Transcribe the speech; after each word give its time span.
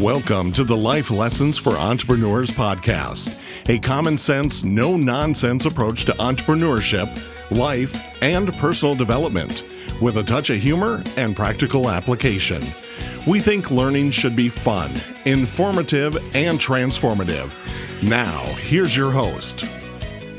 Welcome 0.00 0.50
to 0.54 0.64
the 0.64 0.76
Life 0.76 1.12
Lessons 1.12 1.56
for 1.56 1.74
Entrepreneurs 1.74 2.50
podcast, 2.50 3.38
a 3.68 3.78
common 3.78 4.18
sense, 4.18 4.64
no 4.64 4.96
nonsense 4.96 5.66
approach 5.66 6.04
to 6.06 6.12
entrepreneurship, 6.14 7.08
life, 7.56 8.20
and 8.20 8.52
personal 8.54 8.96
development, 8.96 9.62
with 10.00 10.16
a 10.16 10.24
touch 10.24 10.50
of 10.50 10.56
humor 10.56 11.04
and 11.16 11.36
practical 11.36 11.88
application. 11.88 12.60
We 13.24 13.38
think 13.38 13.70
learning 13.70 14.10
should 14.10 14.34
be 14.34 14.48
fun, 14.48 14.92
informative, 15.26 16.16
and 16.34 16.58
transformative. 16.58 17.52
Now, 18.02 18.42
here's 18.56 18.96
your 18.96 19.12
host. 19.12 19.64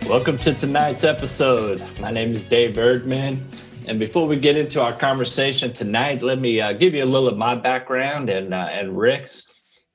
Welcome 0.09 0.37
to 0.39 0.53
tonight's 0.53 1.05
episode. 1.05 1.81
My 2.01 2.11
name 2.11 2.33
is 2.33 2.43
Dave 2.43 2.75
Erdman. 2.75 3.39
And 3.87 3.99
before 3.99 4.25
we 4.25 4.39
get 4.39 4.57
into 4.57 4.81
our 4.81 4.93
conversation 4.93 5.71
tonight, 5.71 6.23
let 6.23 6.39
me 6.39 6.59
uh, 6.59 6.73
give 6.73 6.95
you 6.95 7.03
a 7.03 7.05
little 7.05 7.27
of 7.27 7.37
my 7.37 7.53
background 7.53 8.29
and 8.29 8.51
uh, 8.51 8.67
and 8.71 8.97
Rick's. 8.97 9.47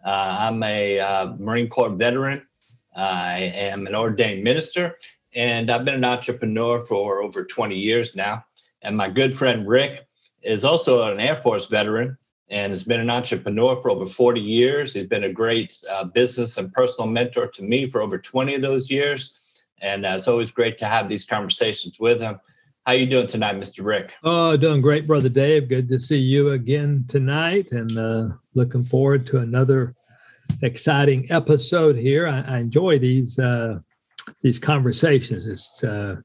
Uh, 0.06 0.37
I'm 0.38 0.62
a 0.62 1.01
uh, 1.01 1.32
Marine 1.38 1.69
Corps 1.69 1.91
veteran. 1.91 2.46
I 2.95 3.38
am 3.41 3.88
an 3.88 3.96
ordained 3.96 4.45
minister, 4.45 4.96
and 5.34 5.70
I've 5.70 5.84
been 5.84 5.96
an 5.96 6.05
entrepreneur 6.05 6.79
for 6.79 7.20
over 7.20 7.45
20 7.45 7.77
years 7.77 8.15
now. 8.15 8.45
And 8.82 8.96
my 8.96 9.09
good 9.09 9.34
friend 9.34 9.66
Rick 9.66 10.07
is 10.43 10.65
also 10.65 11.10
an 11.10 11.18
Air 11.18 11.37
Force 11.37 11.66
veteran 11.66 12.16
and 12.48 12.70
has 12.70 12.84
been 12.84 13.01
an 13.01 13.10
entrepreneur 13.10 13.80
for 13.82 13.91
over 13.91 14.07
40 14.07 14.41
years. 14.41 14.95
He's 14.95 15.09
been 15.09 15.24
a 15.24 15.32
great 15.32 15.77
uh, 15.91 16.04
business 16.04 16.59
and 16.59 16.73
personal 16.73 17.09
mentor 17.09 17.48
to 17.48 17.62
me 17.62 17.87
for 17.87 18.02
over 18.02 18.18
20 18.18 18.54
of 18.54 18.62
those 18.62 18.88
years. 18.88 19.37
And 19.82 20.07
uh, 20.07 20.10
it's 20.10 20.29
always 20.29 20.52
great 20.52 20.79
to 20.79 20.87
have 20.87 21.09
these 21.09 21.24
conversations 21.24 21.98
with 21.98 22.20
him. 22.20 22.38
How 22.91 22.95
you 22.95 23.07
doing 23.07 23.29
tonight, 23.29 23.55
Mr. 23.55 23.87
Rick? 23.87 24.15
Oh, 24.25 24.57
doing 24.57 24.80
great, 24.80 25.07
brother 25.07 25.29
Dave. 25.29 25.69
Good 25.69 25.89
to 25.91 26.01
see 26.01 26.19
you 26.19 26.51
again 26.51 27.05
tonight, 27.07 27.71
and 27.71 27.97
uh, 27.97 28.30
looking 28.55 28.83
forward 28.83 29.29
to 29.29 29.39
another 29.39 29.95
exciting 30.63 31.30
episode 31.30 31.97
here. 31.97 32.27
I, 32.27 32.41
I 32.41 32.59
enjoy 32.59 32.99
these 32.99 33.38
uh, 33.38 33.79
these 34.43 34.59
conversations. 34.59 35.47
It's 35.47 35.85
uh, 35.85 36.16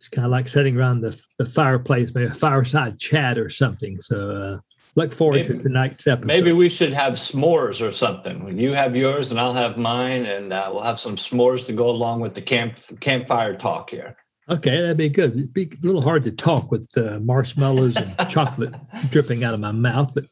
it's 0.00 0.08
kind 0.08 0.26
of 0.26 0.32
like 0.32 0.48
sitting 0.48 0.76
around 0.76 1.02
the, 1.02 1.16
the 1.38 1.46
fireplace, 1.46 2.10
maybe 2.12 2.26
a 2.26 2.34
fireside 2.34 2.98
chat 2.98 3.38
or 3.38 3.48
something. 3.48 4.00
So 4.00 4.30
uh, 4.32 4.58
look 4.96 5.12
forward 5.12 5.42
maybe, 5.42 5.56
to 5.56 5.62
tonight's 5.62 6.08
episode. 6.08 6.26
Maybe 6.26 6.50
we 6.50 6.68
should 6.68 6.92
have 6.92 7.12
s'mores 7.12 7.80
or 7.80 7.92
something. 7.92 8.42
When 8.42 8.58
you 8.58 8.72
have 8.72 8.96
yours 8.96 9.30
and 9.30 9.38
I'll 9.38 9.54
have 9.54 9.76
mine, 9.76 10.26
and 10.26 10.52
uh, 10.52 10.68
we'll 10.72 10.82
have 10.82 10.98
some 10.98 11.14
s'mores 11.14 11.64
to 11.66 11.72
go 11.72 11.88
along 11.90 12.18
with 12.18 12.34
the 12.34 12.42
camp 12.42 12.80
campfire 12.98 13.54
talk 13.54 13.90
here. 13.90 14.16
Okay, 14.48 14.80
that'd 14.80 14.96
be 14.96 15.08
good. 15.08 15.36
It'd 15.36 15.54
be 15.54 15.70
a 15.82 15.86
little 15.86 16.02
hard 16.02 16.24
to 16.24 16.32
talk 16.32 16.70
with 16.70 16.90
uh, 16.96 17.20
marshmallows 17.20 17.96
and 17.96 18.14
chocolate 18.28 18.74
dripping 19.10 19.44
out 19.44 19.54
of 19.54 19.60
my 19.60 19.72
mouth, 19.72 20.12
but 20.14 20.24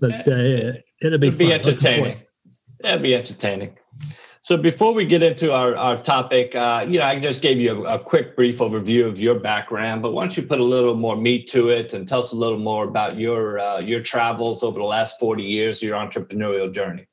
but 0.00 0.26
uh, 0.26 0.72
it'll 1.02 1.18
be, 1.18 1.28
it'd 1.28 1.38
be 1.38 1.52
entertaining. 1.52 2.22
That'd 2.80 3.02
be 3.02 3.14
entertaining. 3.14 3.76
So 4.44 4.56
before 4.56 4.92
we 4.92 5.04
get 5.04 5.22
into 5.22 5.52
our, 5.52 5.76
our 5.76 5.96
topic, 5.96 6.52
uh, 6.56 6.84
you 6.88 6.98
know, 6.98 7.04
I 7.04 7.20
just 7.20 7.42
gave 7.42 7.58
you 7.58 7.86
a, 7.86 7.94
a, 7.94 7.98
quick 7.98 8.34
brief 8.34 8.58
overview 8.58 9.06
of 9.06 9.20
your 9.20 9.38
background, 9.38 10.02
but 10.02 10.10
why 10.10 10.24
don't 10.24 10.36
you 10.36 10.42
put 10.42 10.58
a 10.58 10.64
little 10.64 10.96
more 10.96 11.14
meat 11.14 11.48
to 11.50 11.68
it 11.68 11.94
and 11.94 12.08
tell 12.08 12.18
us 12.18 12.32
a 12.32 12.36
little 12.36 12.58
more 12.58 12.88
about 12.88 13.16
your 13.16 13.60
uh, 13.60 13.78
your 13.78 14.00
travels 14.00 14.64
over 14.64 14.80
the 14.80 14.86
last 14.86 15.20
40 15.20 15.44
years, 15.44 15.80
your 15.80 15.96
entrepreneurial 15.96 16.74
journey? 16.74 17.06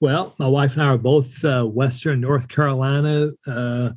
Well, 0.00 0.34
my 0.38 0.48
wife 0.48 0.72
and 0.72 0.82
I 0.82 0.86
are 0.86 0.98
both 0.98 1.44
uh, 1.44 1.64
Western 1.64 2.20
North 2.20 2.48
Carolina 2.48 3.32
uh, 3.46 3.90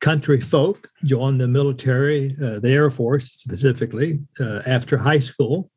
country 0.00 0.40
folk 0.40 0.88
joined 1.04 1.40
the 1.40 1.48
military, 1.48 2.34
uh, 2.42 2.58
the 2.60 2.70
Air 2.70 2.90
Force 2.90 3.32
specifically, 3.32 4.20
uh, 4.40 4.62
after 4.66 4.96
high 4.96 5.18
school. 5.18 5.68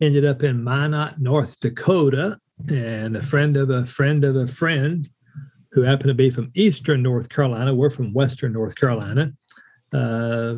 Ended 0.00 0.24
up 0.24 0.44
in 0.44 0.62
Minot, 0.62 1.20
North 1.20 1.58
Dakota, 1.58 2.38
and 2.68 3.16
a 3.16 3.22
friend 3.22 3.56
of 3.56 3.70
a 3.70 3.84
friend 3.84 4.24
of 4.24 4.36
a 4.36 4.46
friend 4.46 5.08
who 5.72 5.82
happened 5.82 6.08
to 6.08 6.14
be 6.14 6.30
from 6.30 6.50
Eastern 6.54 7.02
North 7.02 7.28
Carolina. 7.28 7.74
We're 7.74 7.90
from 7.90 8.12
Western 8.12 8.52
North 8.52 8.76
Carolina. 8.76 9.32
Uh, 9.92 10.56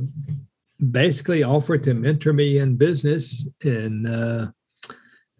basically 0.90 1.42
offered 1.42 1.84
to 1.84 1.94
mentor 1.94 2.32
me 2.32 2.58
in 2.58 2.76
business. 2.76 3.46
And 3.62 4.06
uh, 4.06 4.48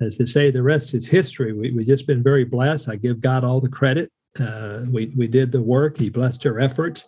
as 0.00 0.18
they 0.18 0.24
say, 0.24 0.50
the 0.50 0.62
rest 0.62 0.94
is 0.94 1.06
history. 1.06 1.52
We, 1.52 1.72
we 1.72 1.84
just 1.84 2.06
been 2.06 2.22
very 2.22 2.44
blessed. 2.44 2.88
I 2.88 2.96
give 2.96 3.20
God 3.20 3.44
all 3.44 3.60
the 3.60 3.68
credit. 3.68 4.10
Uh, 4.38 4.84
we, 4.90 5.12
we 5.16 5.26
did 5.26 5.50
the 5.50 5.62
work. 5.62 5.98
He 5.98 6.08
blessed 6.08 6.46
our 6.46 6.58
efforts. 6.58 7.04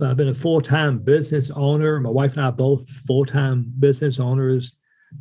I've 0.00 0.16
been 0.16 0.28
a 0.28 0.34
full 0.34 0.60
time 0.60 0.98
business 0.98 1.50
owner. 1.50 2.00
My 2.00 2.10
wife 2.10 2.32
and 2.32 2.42
I 2.42 2.50
both 2.50 2.88
full 2.88 3.24
time 3.24 3.72
business 3.78 4.20
owners. 4.20 4.72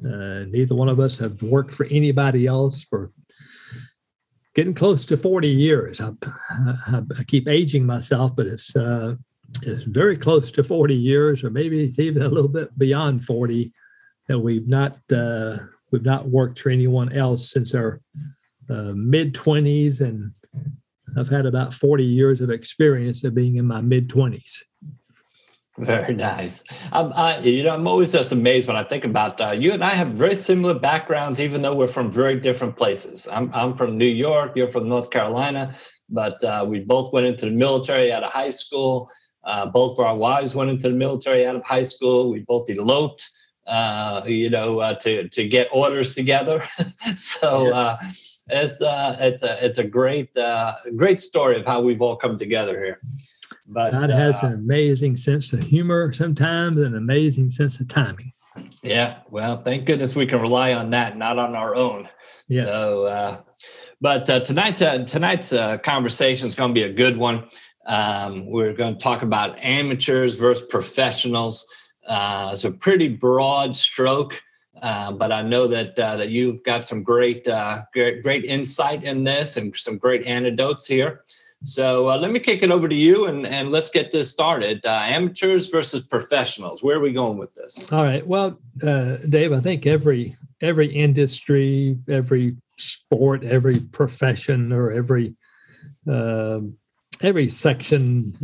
Uh, 0.06 0.46
neither 0.48 0.76
one 0.76 0.90
of 0.90 1.00
us 1.00 1.18
have 1.18 1.42
worked 1.42 1.74
for 1.74 1.86
anybody 1.88 2.46
else 2.46 2.84
for 2.84 3.12
getting 4.54 4.74
close 4.74 5.06
to 5.06 5.18
40 5.18 5.48
years. 5.48 6.00
I, 6.00 6.12
I, 6.22 7.02
I 7.18 7.24
keep 7.24 7.48
aging 7.48 7.86
myself, 7.86 8.36
but 8.36 8.46
it's 8.46 8.76
uh, 8.76 9.16
it's 9.64 9.82
very 9.84 10.18
close 10.18 10.52
to 10.52 10.64
40 10.64 10.96
years, 10.96 11.44
or 11.44 11.50
maybe 11.50 11.94
even 11.98 12.22
a 12.22 12.28
little 12.28 12.50
bit 12.50 12.78
beyond 12.78 13.24
40, 13.24 13.72
that 14.28 14.40
we've 14.40 14.68
not 14.68 15.00
uh, 15.12 15.58
we've 15.92 16.06
not 16.06 16.28
worked 16.28 16.60
for 16.60 16.70
anyone 16.70 17.12
else 17.12 17.52
since 17.52 17.74
our 17.74 18.02
uh, 18.70 18.94
mid 18.94 19.34
20s 19.34 20.02
and 20.02 20.32
I've 21.18 21.30
had 21.30 21.46
about 21.46 21.74
40 21.74 22.04
years 22.04 22.42
of 22.42 22.50
experience 22.50 23.24
of 23.24 23.34
being 23.34 23.58
in 23.58 23.66
my 23.66 23.82
mid 23.82 24.10
20s. 24.10 24.64
Very 25.78 26.14
nice. 26.14 26.64
Um, 26.92 27.14
I, 27.16 27.40
you 27.40 27.64
know, 27.64 27.70
I'm 27.70 27.88
always 27.88 28.12
just 28.12 28.34
amazed 28.34 28.68
when 28.68 28.76
I 28.76 28.84
think 28.84 29.06
about 29.06 29.40
uh, 29.40 29.52
you 29.52 29.72
and 29.72 29.82
I 29.84 29.92
have 29.92 30.10
very 30.10 30.36
similar 30.36 30.74
backgrounds, 30.74 31.40
even 31.40 31.62
though 31.62 31.74
we're 31.74 31.88
from 31.88 32.12
very 32.12 32.38
different 32.38 32.76
places. 32.76 33.28
I'm, 33.32 33.50
I'm 33.54 33.78
from 33.78 33.98
New 33.98 34.06
York, 34.06 34.54
you're 34.56 34.72
from 34.72 34.90
North 34.90 35.10
Carolina, 35.10 35.74
but 36.10 36.44
uh, 36.44 36.66
we 36.68 36.80
both 36.80 37.14
went 37.14 37.28
into 37.28 37.46
the 37.46 37.52
military 37.52 38.12
out 38.12 38.24
of 38.24 38.32
high 38.32 38.50
school. 38.50 39.10
Uh, 39.46 39.68
both 39.68 39.98
of 39.98 40.06
our 40.06 40.18
wives 40.18 40.54
went 40.54 40.70
into 40.70 40.90
the 40.90 40.96
military 40.96 41.48
out 41.48 41.56
of 41.56 41.64
high 41.64 41.84
school. 41.84 42.30
We 42.30 42.40
both 42.40 42.70
eloped, 42.70 43.30
uh, 43.66 44.24
you 44.26 44.50
know, 44.50 44.80
uh, 44.80 44.96
to 44.96 45.30
to 45.30 45.48
get 45.48 45.70
orders 45.72 46.14
together. 46.14 46.68
so. 47.16 47.68
Yes 47.68 47.74
uh, 47.74 47.98
it's 48.50 48.82
uh, 48.82 49.18
it's 49.20 49.44
a 49.44 49.66
it's 49.66 49.78
a 49.78 49.84
great 49.84 50.36
uh, 50.38 50.76
great 50.96 51.22
story 51.22 51.60
of 51.60 51.66
how 51.66 51.82
we've 51.82 52.02
all 52.02 52.16
come 52.16 52.38
together 52.38 52.84
here. 52.84 53.00
But 53.68 53.92
God 53.92 54.10
has 54.10 54.36
uh, 54.36 54.48
an 54.48 54.54
amazing 54.54 55.18
sense 55.18 55.54
of 55.54 55.64
humor 55.64 56.12
sometimes, 56.14 56.80
an 56.82 56.96
amazing 56.96 57.52
sense 57.52 57.80
of 57.80 57.88
timing. 57.88 58.34
Yeah, 58.82 59.20
well, 59.30 59.62
thank 59.62 59.86
goodness 59.86 60.16
we 60.16 60.26
can 60.26 60.42
rely 60.42 60.74
on 60.74 60.90
that, 60.92 61.18
not 61.18 61.38
on 61.38 61.56
our 61.56 61.76
own. 61.76 62.10
Yes. 62.48 62.72
So, 62.72 63.06
uh, 63.06 63.42
but 64.02 64.30
uh, 64.30 64.40
tonight's 64.40 64.82
uh, 64.82 65.04
tonight's 65.06 65.54
uh, 65.54 65.78
conversation 65.80 66.48
is 66.48 66.56
going 66.56 66.72
to 66.72 66.74
be 66.74 66.84
a 66.84 66.94
good 66.94 67.18
one. 67.18 67.46
Um, 67.86 68.46
we're 68.46 68.74
going 68.74 68.94
to 68.94 69.00
talk 69.00 69.22
about 69.22 69.58
amateurs 69.60 70.36
versus 70.36 70.66
professionals. 70.68 71.68
Uh, 72.08 72.52
it's 72.54 72.64
a 72.64 72.72
pretty 72.72 73.08
broad 73.08 73.76
stroke. 73.76 74.42
Uh, 74.82 75.12
but 75.12 75.32
I 75.32 75.42
know 75.42 75.68
that 75.68 76.00
uh, 76.00 76.18
that 76.18 76.30
you've 76.30 76.64
got 76.64 76.86
some 76.86 77.04
great, 77.04 77.48
uh, 77.48 77.84
great 77.94 78.24
great 78.24 78.46
insight 78.46 79.04
in 79.04 79.24
this 79.24 79.58
and 79.58 79.76
some 79.76 79.98
great 79.98 80.26
anecdotes 80.26 80.88
here. 80.88 81.24
So 81.66 82.10
uh, 82.10 82.18
let 82.18 82.32
me 82.32 82.40
kick 82.40 82.64
it 82.64 82.72
over 82.72 82.88
to 82.88 82.96
you 82.96 83.26
and, 83.26 83.46
and 83.46 83.70
let's 83.70 83.90
get 83.90 84.12
this 84.12 84.32
started. 84.32 84.86
Uh, 84.86 85.02
amateurs 85.04 85.68
versus 85.68 86.08
professionals. 86.08 86.82
Where 86.82 86.96
are 86.96 87.02
we 87.02 87.12
going 87.12 87.38
with 87.38 87.54
this? 87.54 87.86
All 87.92 88.04
right. 88.04 88.26
Well, 88.26 88.58
Dave, 88.78 89.52
I 89.52 89.60
think 89.60 89.86
every 89.86 90.38
every 90.62 90.88
industry, 90.88 91.98
every 92.08 92.56
sport, 92.78 93.44
every 93.44 93.80
profession, 93.80 94.72
or 94.72 94.92
every 94.92 95.36
um, 96.08 96.78
every 97.22 97.50
section 97.50 98.38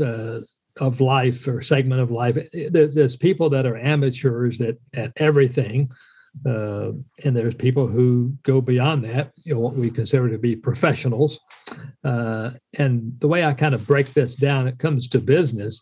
of 0.78 1.00
life 1.00 1.48
or 1.48 1.62
segment 1.62 2.02
of 2.02 2.12
life, 2.12 2.38
there's, 2.70 2.94
there's 2.94 3.16
people 3.16 3.50
that 3.52 3.66
are 3.66 3.78
amateurs 3.78 4.60
at 4.60 4.76
at 4.94 5.14
everything 5.16 5.90
uh, 6.46 6.92
and 7.24 7.36
there's 7.36 7.56
people 7.56 7.88
who 7.88 8.36
go 8.44 8.62
beyond 8.62 9.04
that, 9.06 9.32
you 9.44 9.54
know, 9.54 9.60
what 9.60 9.76
we 9.76 9.90
consider 9.90 10.30
to 10.30 10.38
be 10.38 10.56
professionals. 10.56 11.40
Uh, 12.04 12.52
and 12.78 13.14
the 13.20 13.28
way 13.28 13.46
I 13.46 13.54
kind 13.54 13.74
of 13.74 13.88
break 13.88 14.14
this 14.14 14.36
down, 14.36 14.68
it 14.68 14.80
comes 14.80 15.08
to 15.10 15.20
business, 15.20 15.82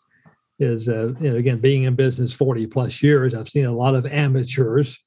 is 0.60 0.88
uh, 0.88 1.14
you 1.20 1.32
know, 1.32 1.36
again, 1.36 1.60
being 1.60 1.84
in 1.84 1.96
business 1.96 2.32
40 2.32 2.68
plus 2.68 3.02
years, 3.02 3.34
I've 3.34 3.50
seen 3.50 3.66
a 3.66 3.76
lot 3.76 3.96
of 3.96 4.06
amateurs 4.06 4.98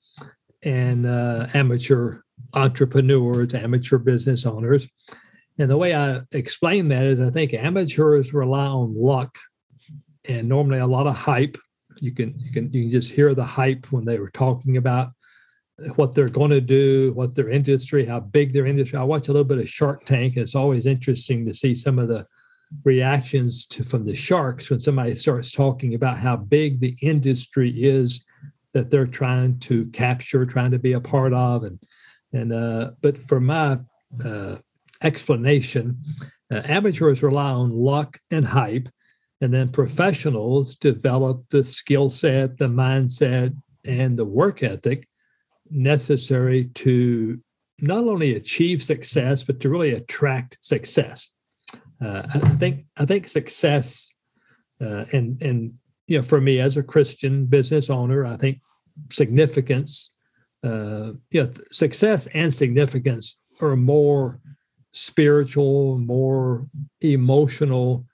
and 0.62 1.06
uh, 1.06 1.46
amateur 1.54 2.20
entrepreneurs, 2.54 3.54
amateur 3.54 3.98
business 3.98 4.44
owners. 4.44 4.86
And 5.58 5.70
the 5.70 5.76
way 5.76 5.94
I 5.94 6.20
explain 6.32 6.88
that 6.88 7.04
is 7.04 7.20
I 7.20 7.30
think 7.30 7.54
amateurs 7.54 8.34
rely 8.34 8.66
on 8.66 8.94
luck 8.94 9.36
and 10.28 10.48
normally 10.48 10.80
a 10.80 10.86
lot 10.86 11.06
of 11.06 11.16
hype. 11.16 11.56
You 11.98 12.12
can 12.12 12.38
you 12.38 12.52
can 12.52 12.70
you 12.72 12.82
can 12.82 12.90
just 12.90 13.10
hear 13.10 13.34
the 13.34 13.44
hype 13.44 13.90
when 13.90 14.04
they 14.04 14.18
were 14.18 14.30
talking 14.30 14.76
about 14.76 15.12
what 15.96 16.14
they're 16.14 16.28
going 16.28 16.50
to 16.50 16.60
do, 16.60 17.12
what 17.12 17.34
their 17.34 17.50
industry, 17.50 18.06
how 18.06 18.20
big 18.20 18.52
their 18.52 18.66
industry. 18.66 18.98
I 18.98 19.02
watch 19.02 19.28
a 19.28 19.32
little 19.32 19.44
bit 19.44 19.58
of 19.58 19.68
Shark 19.68 20.04
Tank, 20.04 20.34
and 20.34 20.42
it's 20.42 20.54
always 20.54 20.86
interesting 20.86 21.44
to 21.46 21.52
see 21.52 21.74
some 21.74 21.98
of 21.98 22.08
the 22.08 22.26
reactions 22.84 23.66
to, 23.66 23.84
from 23.84 24.04
the 24.04 24.14
sharks 24.14 24.70
when 24.70 24.80
somebody 24.80 25.14
starts 25.14 25.52
talking 25.52 25.94
about 25.94 26.18
how 26.18 26.36
big 26.36 26.80
the 26.80 26.96
industry 27.02 27.70
is 27.70 28.24
that 28.72 28.90
they're 28.90 29.06
trying 29.06 29.58
to 29.60 29.86
capture, 29.86 30.46
trying 30.46 30.70
to 30.70 30.78
be 30.78 30.92
a 30.92 31.00
part 31.00 31.32
of, 31.32 31.64
and 31.64 31.78
and 32.32 32.52
uh, 32.52 32.90
but 33.02 33.16
for 33.16 33.40
my 33.40 33.78
uh, 34.24 34.56
explanation. 35.02 35.98
Uh, 36.48 36.62
amateurs 36.64 37.24
rely 37.24 37.50
on 37.50 37.72
luck 37.72 38.18
and 38.30 38.46
hype, 38.46 38.88
and 39.40 39.52
then 39.52 39.68
professionals 39.68 40.76
develop 40.76 41.44
the 41.50 41.64
skill 41.64 42.08
set, 42.08 42.56
the 42.56 42.68
mindset, 42.68 43.52
and 43.84 44.16
the 44.16 44.24
work 44.24 44.62
ethic 44.62 45.08
necessary 45.70 46.66
to 46.74 47.40
not 47.80 48.04
only 48.04 48.34
achieve 48.34 48.82
success 48.82 49.42
but 49.42 49.60
to 49.60 49.68
really 49.68 49.92
attract 49.92 50.58
success. 50.60 51.30
Uh, 52.02 52.22
I 52.32 52.38
think 52.56 52.84
I 52.96 53.04
think 53.04 53.28
success 53.28 54.10
uh, 54.80 55.04
and 55.12 55.40
and 55.42 55.74
you 56.06 56.18
know 56.18 56.22
for 56.22 56.40
me 56.40 56.60
as 56.60 56.76
a 56.76 56.82
Christian 56.82 57.46
business 57.46 57.90
owner, 57.90 58.26
I 58.26 58.36
think 58.36 58.58
significance, 59.10 60.14
uh, 60.64 61.12
you 61.30 61.42
know, 61.42 61.50
success 61.72 62.26
and 62.28 62.52
significance 62.52 63.40
are 63.60 63.76
more 63.76 64.40
spiritual, 64.92 65.98
more 65.98 66.66
emotional 67.00 68.06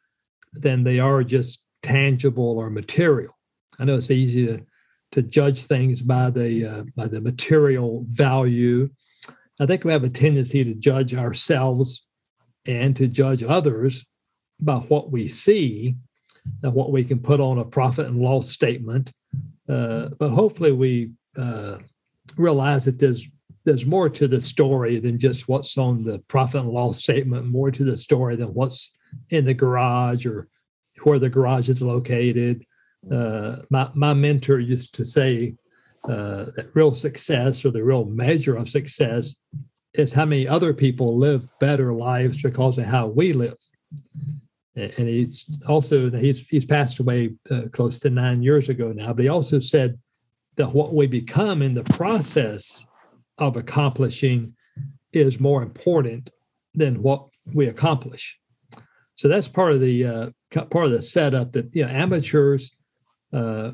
than 0.52 0.84
they 0.84 0.98
are 0.98 1.22
just 1.22 1.64
tangible 1.82 2.58
or 2.58 2.70
material. 2.70 3.36
I 3.78 3.84
know 3.84 3.96
it's 3.96 4.10
easy 4.10 4.46
to 4.46 4.60
to 5.12 5.22
judge 5.22 5.62
things 5.62 6.02
by 6.02 6.30
the 6.30 6.66
uh, 6.66 6.82
by 6.96 7.06
the 7.06 7.20
material 7.20 8.04
value. 8.08 8.90
I 9.60 9.66
think 9.66 9.84
we 9.84 9.92
have 9.92 10.04
a 10.04 10.08
tendency 10.08 10.64
to 10.64 10.74
judge 10.74 11.14
ourselves 11.14 12.06
and 12.66 12.96
to 12.96 13.06
judge 13.06 13.42
others 13.42 14.04
by 14.58 14.76
what 14.76 15.12
we 15.12 15.28
see 15.28 15.96
and 16.62 16.72
what 16.72 16.90
we 16.90 17.04
can 17.04 17.20
put 17.20 17.40
on 17.40 17.58
a 17.58 17.64
profit 17.64 18.06
and 18.06 18.18
loss 18.18 18.50
statement. 18.50 19.12
Uh, 19.68 20.08
but 20.18 20.30
hopefully, 20.30 20.72
we 20.72 21.12
uh, 21.36 21.78
realize 22.36 22.86
that 22.86 22.98
there's 22.98 23.28
there's 23.64 23.86
more 23.86 24.08
to 24.08 24.26
the 24.26 24.40
story 24.40 24.98
than 24.98 25.18
just 25.18 25.48
what's 25.48 25.78
on 25.78 26.02
the 26.02 26.18
profit 26.20 26.62
and 26.62 26.70
loss 26.70 26.98
statement. 26.98 27.46
More 27.46 27.70
to 27.70 27.84
the 27.84 27.98
story 27.98 28.36
than 28.36 28.48
what's 28.48 28.96
in 29.28 29.44
the 29.44 29.54
garage 29.54 30.24
or 30.24 30.48
where 31.04 31.18
the 31.18 31.28
garage 31.28 31.68
is 31.68 31.82
located 31.82 32.64
uh, 33.10 33.56
my, 33.70 33.90
my 33.94 34.14
mentor 34.14 34.58
used 34.58 34.94
to 34.94 35.04
say 35.04 35.54
uh, 36.04 36.46
that 36.56 36.70
real 36.74 36.94
success 36.94 37.64
or 37.64 37.70
the 37.70 37.82
real 37.82 38.04
measure 38.04 38.56
of 38.56 38.68
success 38.68 39.36
is 39.94 40.12
how 40.12 40.24
many 40.24 40.48
other 40.48 40.72
people 40.72 41.18
live 41.18 41.46
better 41.60 41.92
lives 41.92 42.42
because 42.42 42.78
of 42.78 42.84
how 42.84 43.06
we 43.06 43.32
live. 43.32 43.58
And 44.74 45.06
he's 45.06 45.44
also 45.68 46.10
he's 46.10 46.40
he's 46.48 46.64
passed 46.64 46.98
away 46.98 47.34
uh, 47.50 47.62
close 47.72 47.98
to 48.00 48.10
nine 48.10 48.42
years 48.42 48.70
ago 48.70 48.90
now. 48.90 49.12
But 49.12 49.24
he 49.24 49.28
also 49.28 49.58
said 49.58 49.98
that 50.56 50.72
what 50.72 50.94
we 50.94 51.06
become 51.06 51.60
in 51.60 51.74
the 51.74 51.84
process 51.84 52.86
of 53.36 53.56
accomplishing 53.56 54.54
is 55.12 55.38
more 55.38 55.62
important 55.62 56.30
than 56.74 57.02
what 57.02 57.26
we 57.52 57.66
accomplish. 57.66 58.38
So 59.14 59.28
that's 59.28 59.48
part 59.48 59.72
of 59.72 59.80
the 59.80 60.06
uh, 60.06 60.30
part 60.70 60.86
of 60.86 60.92
the 60.92 61.02
setup 61.02 61.52
that 61.52 61.68
you 61.74 61.84
know 61.84 61.90
amateurs 61.90 62.74
uh, 63.32 63.72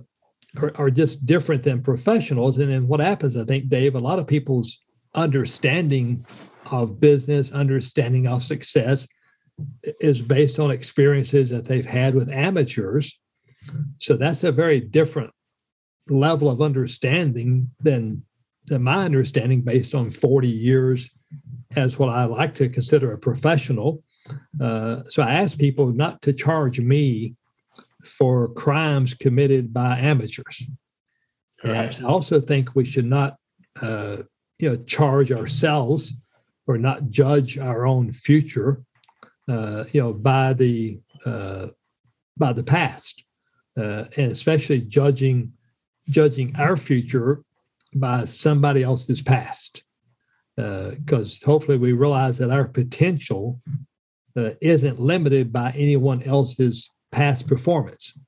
are, 0.56 0.72
are 0.76 0.90
just 0.90 1.26
different 1.26 1.62
than 1.62 1.82
professionals. 1.82 2.58
And 2.58 2.70
then 2.70 2.88
what 2.88 3.00
happens, 3.00 3.36
I 3.36 3.44
think, 3.44 3.68
Dave, 3.68 3.94
a 3.94 4.00
lot 4.00 4.18
of 4.18 4.26
people's 4.26 4.78
understanding 5.14 6.24
of 6.70 7.00
business, 7.00 7.52
understanding 7.52 8.26
of 8.26 8.44
success 8.44 9.08
is 10.00 10.22
based 10.22 10.58
on 10.58 10.70
experiences 10.70 11.50
that 11.50 11.64
they've 11.64 11.86
had 11.86 12.14
with 12.14 12.30
amateurs. 12.30 13.18
So 13.98 14.16
that's 14.16 14.44
a 14.44 14.52
very 14.52 14.80
different 14.80 15.30
level 16.08 16.48
of 16.48 16.62
understanding 16.62 17.70
than, 17.80 18.24
than 18.66 18.82
my 18.82 19.04
understanding 19.04 19.62
based 19.62 19.94
on 19.94 20.10
40 20.10 20.48
years 20.48 21.10
as 21.76 21.98
what 21.98 22.08
I 22.08 22.24
like 22.24 22.54
to 22.56 22.68
consider 22.68 23.12
a 23.12 23.18
professional. 23.18 24.02
Uh, 24.60 25.02
so 25.08 25.22
I 25.22 25.34
ask 25.34 25.58
people 25.58 25.92
not 25.92 26.22
to 26.22 26.32
charge 26.32 26.80
me 26.80 27.34
for 28.08 28.48
crimes 28.48 29.14
committed 29.14 29.72
by 29.72 29.98
amateurs. 29.98 30.64
Right. 31.62 31.96
And 31.96 32.06
I 32.06 32.08
also 32.08 32.40
think 32.40 32.74
we 32.74 32.84
should 32.84 33.06
not, 33.06 33.36
uh, 33.80 34.18
you 34.58 34.70
know, 34.70 34.76
charge 34.76 35.32
ourselves 35.32 36.14
or 36.66 36.78
not 36.78 37.10
judge 37.10 37.58
our 37.58 37.86
own 37.86 38.12
future, 38.12 38.82
uh, 39.48 39.84
you 39.92 40.00
know, 40.00 40.12
by 40.12 40.52
the 40.52 41.00
uh, 41.24 41.68
by 42.36 42.52
the 42.52 42.62
past, 42.62 43.24
uh, 43.76 44.04
and 44.16 44.30
especially 44.30 44.80
judging 44.80 45.52
judging 46.08 46.54
our 46.56 46.76
future 46.76 47.42
by 47.94 48.24
somebody 48.24 48.82
else's 48.82 49.22
past. 49.22 49.82
Because 50.56 51.42
uh, 51.42 51.46
hopefully 51.46 51.78
we 51.78 51.92
realize 51.92 52.38
that 52.38 52.50
our 52.50 52.66
potential 52.66 53.60
uh, 54.36 54.50
isn't 54.60 55.00
limited 55.00 55.52
by 55.52 55.70
anyone 55.70 56.22
else's 56.22 56.90
past 57.10 57.46
performance. 57.46 58.18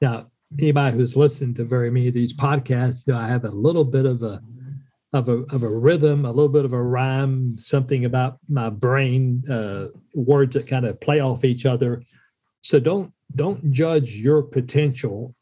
Now, 0.00 0.30
anybody 0.58 0.96
who's 0.96 1.16
listened 1.16 1.56
to 1.56 1.64
very 1.64 1.90
many 1.90 2.08
of 2.08 2.14
these 2.14 2.34
podcasts, 2.34 3.06
you 3.06 3.12
know, 3.12 3.18
I 3.18 3.26
have 3.26 3.44
a 3.44 3.50
little 3.50 3.84
bit 3.84 4.06
of 4.06 4.22
a 4.22 4.40
of 5.12 5.28
a 5.28 5.42
of 5.54 5.62
a 5.62 5.68
rhythm, 5.68 6.24
a 6.24 6.30
little 6.30 6.48
bit 6.48 6.64
of 6.64 6.72
a 6.72 6.82
rhyme, 6.82 7.56
something 7.56 8.04
about 8.04 8.38
my 8.48 8.68
brain, 8.68 9.48
uh, 9.48 9.86
words 10.14 10.54
that 10.54 10.66
kind 10.66 10.84
of 10.84 11.00
play 11.00 11.20
off 11.20 11.44
each 11.44 11.66
other. 11.66 12.02
So 12.62 12.80
don't 12.80 13.12
don't 13.34 13.70
judge 13.70 14.16
your 14.16 14.42
potential 14.42 15.34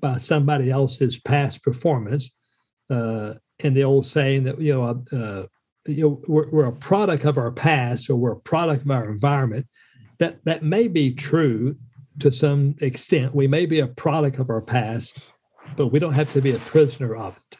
by 0.00 0.18
somebody 0.18 0.70
else's 0.70 1.18
past 1.18 1.62
performance. 1.62 2.34
Uh, 2.90 3.34
and 3.60 3.74
the 3.74 3.84
old 3.84 4.04
saying 4.04 4.44
that 4.44 4.60
you 4.60 4.74
know, 4.74 5.04
uh, 5.12 5.46
you 5.86 6.02
know, 6.02 6.22
we're, 6.26 6.50
we're 6.50 6.66
a 6.66 6.72
product 6.72 7.24
of 7.24 7.38
our 7.38 7.50
past, 7.50 8.10
or 8.10 8.16
we're 8.16 8.32
a 8.32 8.40
product 8.40 8.82
of 8.82 8.90
our 8.90 9.10
environment 9.10 9.66
that 10.18 10.44
that 10.44 10.62
may 10.62 10.88
be 10.88 11.12
true 11.12 11.76
to 12.20 12.30
some 12.30 12.76
extent. 12.80 13.34
We 13.34 13.46
may 13.46 13.66
be 13.66 13.80
a 13.80 13.86
product 13.86 14.38
of 14.38 14.50
our 14.50 14.60
past, 14.60 15.18
but 15.76 15.88
we 15.88 15.98
don't 15.98 16.12
have 16.12 16.32
to 16.32 16.40
be 16.40 16.52
a 16.52 16.58
prisoner 16.60 17.16
of 17.16 17.36
it. 17.36 17.58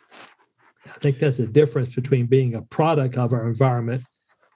I 0.87 0.99
think 0.99 1.19
that's 1.19 1.39
the 1.39 1.47
difference 1.47 1.95
between 1.95 2.27
being 2.27 2.55
a 2.55 2.63
product 2.63 3.17
of 3.17 3.33
our 3.33 3.49
environment 3.49 4.05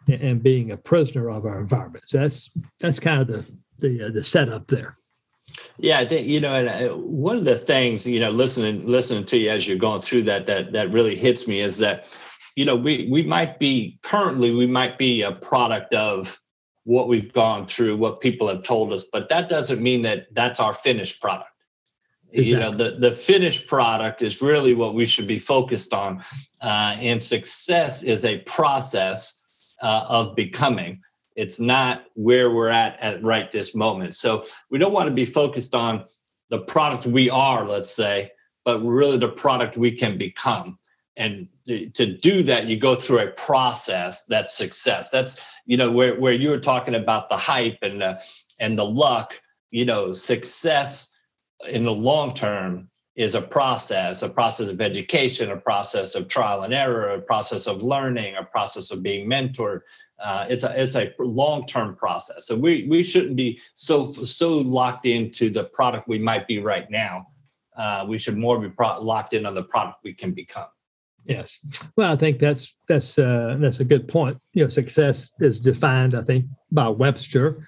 and 0.08 0.42
being 0.42 0.70
a 0.70 0.76
prisoner 0.76 1.30
of 1.30 1.44
our 1.44 1.60
environment. 1.60 2.08
So 2.08 2.18
that's 2.18 2.50
that's 2.80 3.00
kind 3.00 3.20
of 3.20 3.26
the 3.26 3.44
the 3.78 4.06
uh, 4.06 4.10
the 4.10 4.24
setup 4.24 4.66
there. 4.68 4.96
Yeah, 5.78 5.98
I 5.98 6.06
think 6.06 6.28
you 6.28 6.40
know, 6.40 6.54
and 6.54 6.68
uh, 6.68 6.96
one 6.96 7.36
of 7.36 7.44
the 7.44 7.58
things 7.58 8.06
you 8.06 8.20
know, 8.20 8.30
listening 8.30 8.86
listening 8.86 9.24
to 9.26 9.38
you 9.38 9.50
as 9.50 9.66
you're 9.66 9.78
going 9.78 10.02
through 10.02 10.22
that 10.24 10.46
that 10.46 10.72
that 10.72 10.92
really 10.92 11.16
hits 11.16 11.46
me 11.46 11.60
is 11.60 11.78
that 11.78 12.06
you 12.56 12.64
know 12.64 12.76
we 12.76 13.08
we 13.10 13.22
might 13.22 13.58
be 13.58 13.98
currently 14.02 14.52
we 14.54 14.66
might 14.66 14.98
be 14.98 15.22
a 15.22 15.32
product 15.32 15.94
of 15.94 16.38
what 16.88 17.06
we've 17.06 17.34
gone 17.34 17.66
through, 17.66 17.94
what 17.98 18.18
people 18.18 18.48
have 18.48 18.62
told 18.62 18.94
us, 18.94 19.04
but 19.12 19.28
that 19.28 19.50
doesn't 19.50 19.82
mean 19.82 20.00
that 20.00 20.26
that's 20.32 20.58
our 20.58 20.72
finished 20.72 21.20
product. 21.20 21.50
Exactly. 22.32 22.50
You 22.50 22.58
know, 22.58 22.70
the, 22.74 22.96
the 22.98 23.12
finished 23.12 23.66
product 23.66 24.22
is 24.22 24.40
really 24.40 24.72
what 24.72 24.94
we 24.94 25.04
should 25.04 25.26
be 25.26 25.38
focused 25.38 25.92
on. 25.92 26.24
Uh, 26.62 26.96
and 26.98 27.22
success 27.22 28.02
is 28.02 28.24
a 28.24 28.38
process 28.38 29.42
uh, 29.82 30.06
of 30.08 30.34
becoming. 30.34 31.02
It's 31.36 31.60
not 31.60 32.04
where 32.14 32.52
we're 32.52 32.70
at 32.70 32.98
at 33.00 33.22
right 33.22 33.50
this 33.50 33.74
moment. 33.74 34.14
So 34.14 34.42
we 34.70 34.78
don't 34.78 34.94
want 34.94 35.10
to 35.10 35.14
be 35.14 35.26
focused 35.26 35.74
on 35.74 36.06
the 36.48 36.60
product 36.60 37.04
we 37.04 37.28
are, 37.28 37.66
let's 37.66 37.94
say, 37.94 38.30
but 38.64 38.80
really 38.80 39.18
the 39.18 39.28
product 39.28 39.76
we 39.76 39.92
can 39.92 40.16
become 40.16 40.78
and 41.18 41.48
to, 41.66 41.90
to 41.90 42.06
do 42.06 42.42
that 42.44 42.66
you 42.66 42.78
go 42.78 42.94
through 42.94 43.18
a 43.18 43.26
process 43.32 44.24
that's 44.24 44.56
success. 44.56 45.10
That's 45.10 45.36
you 45.66 45.76
know 45.76 45.90
where, 45.90 46.18
where 46.18 46.32
you 46.32 46.48
were 46.48 46.60
talking 46.60 46.94
about 46.94 47.28
the 47.28 47.36
hype 47.36 47.78
and 47.82 48.00
the, 48.00 48.24
and 48.60 48.78
the 48.78 48.84
luck 48.84 49.34
you 49.70 49.84
know 49.84 50.12
success 50.12 51.14
in 51.68 51.84
the 51.84 51.92
long 51.92 52.32
term 52.32 52.88
is 53.16 53.34
a 53.34 53.42
process 53.42 54.22
a 54.22 54.28
process 54.28 54.68
of 54.68 54.80
education 54.80 55.50
a 55.50 55.56
process 55.56 56.14
of 56.14 56.28
trial 56.28 56.62
and 56.62 56.72
error 56.72 57.10
a 57.10 57.20
process 57.20 57.66
of 57.66 57.82
learning 57.82 58.36
a 58.36 58.44
process 58.44 58.90
of 58.90 59.02
being 59.02 59.28
mentored. 59.28 59.80
Uh, 60.22 60.46
it's 60.48 60.64
a 60.64 60.80
it's 60.80 60.94
a 60.94 61.12
long 61.18 61.64
term 61.66 61.94
process. 61.96 62.46
So 62.46 62.56
we 62.56 62.86
we 62.88 63.02
shouldn't 63.02 63.36
be 63.36 63.60
so 63.74 64.12
so 64.12 64.58
locked 64.58 65.04
into 65.04 65.50
the 65.50 65.64
product 65.64 66.08
we 66.08 66.18
might 66.18 66.46
be 66.46 66.60
right 66.60 66.88
now. 66.90 67.28
Uh, 67.76 68.04
we 68.08 68.18
should 68.18 68.36
more 68.36 68.58
be 68.58 68.68
pro- 68.68 69.00
locked 69.00 69.34
in 69.34 69.46
on 69.46 69.54
the 69.54 69.62
product 69.62 69.98
we 70.02 70.12
can 70.12 70.32
become 70.32 70.66
Yes. 71.28 71.60
Well, 71.94 72.10
I 72.10 72.16
think 72.16 72.40
that's 72.40 72.74
that's 72.88 73.18
uh, 73.18 73.58
that's 73.60 73.80
a 73.80 73.84
good 73.84 74.08
point. 74.08 74.38
You 74.54 74.64
know, 74.64 74.70
success 74.70 75.34
is 75.40 75.60
defined, 75.60 76.14
I 76.14 76.22
think, 76.22 76.46
by 76.72 76.88
Webster 76.88 77.66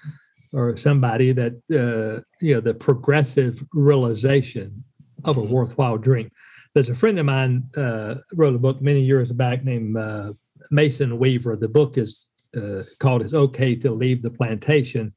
or 0.51 0.75
somebody 0.77 1.31
that 1.31 1.53
uh, 1.71 2.23
you 2.41 2.55
know 2.55 2.59
the 2.59 2.73
progressive 2.73 3.63
realization 3.71 4.83
of 5.25 5.37
a 5.37 5.41
mm-hmm. 5.41 5.53
worthwhile 5.53 5.97
dream. 5.99 6.31
There's 6.73 6.89
a 6.89 6.95
friend 6.95 7.19
of 7.19 7.27
mine 7.27 7.69
uh, 7.77 8.15
wrote 8.33 8.55
a 8.55 8.59
book 8.59 8.81
many 8.81 9.01
years 9.01 9.31
back 9.31 9.63
named 9.63 9.95
uh, 9.95 10.33
Mason 10.71 11.19
Weaver. 11.19 11.55
The 11.55 11.69
book 11.69 11.99
is 11.99 12.29
uh, 12.57 12.81
called 12.99 13.21
"It's 13.21 13.35
Okay 13.35 13.75
to 13.75 13.91
Leave 13.91 14.23
the 14.23 14.31
Plantation," 14.31 15.13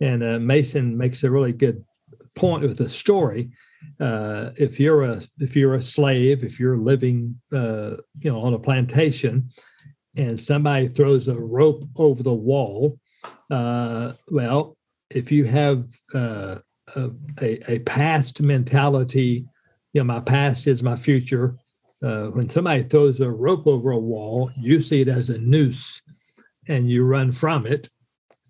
and 0.00 0.24
uh, 0.24 0.40
Mason 0.40 0.98
makes 0.98 1.22
a 1.22 1.30
really 1.30 1.52
good 1.52 1.84
point 2.34 2.62
with 2.62 2.78
the 2.78 2.88
story 2.88 3.50
uh, 4.00 4.50
if 4.56 4.78
you're 4.78 5.04
a 5.04 5.22
if 5.38 5.56
you're 5.56 5.74
a 5.74 5.82
slave, 5.82 6.44
if 6.44 6.60
you're 6.60 6.78
living 6.78 7.40
uh, 7.52 7.96
you 8.20 8.30
know 8.30 8.40
on 8.40 8.54
a 8.54 8.58
plantation, 8.58 9.50
and 10.16 10.38
somebody 10.38 10.88
throws 10.88 11.28
a 11.28 11.38
rope 11.38 11.84
over 11.96 12.22
the 12.22 12.32
wall, 12.32 12.98
uh, 13.50 14.12
well, 14.28 14.76
if 15.10 15.30
you 15.30 15.44
have 15.44 15.86
uh, 16.14 16.56
a, 16.96 17.72
a, 17.72 17.78
past 17.80 18.42
mentality, 18.42 19.46
you 19.92 20.00
know, 20.00 20.04
my 20.04 20.20
past 20.20 20.66
is 20.66 20.82
my 20.82 20.96
future. 20.96 21.56
Uh, 22.02 22.26
when 22.26 22.48
somebody 22.48 22.82
throws 22.82 23.20
a 23.20 23.30
rope 23.30 23.66
over 23.66 23.92
a 23.92 23.98
wall, 23.98 24.50
you 24.56 24.80
see 24.80 25.00
it 25.00 25.08
as 25.08 25.30
a 25.30 25.38
noose 25.38 26.02
and 26.68 26.90
you 26.90 27.04
run 27.04 27.32
from 27.32 27.66
it. 27.66 27.88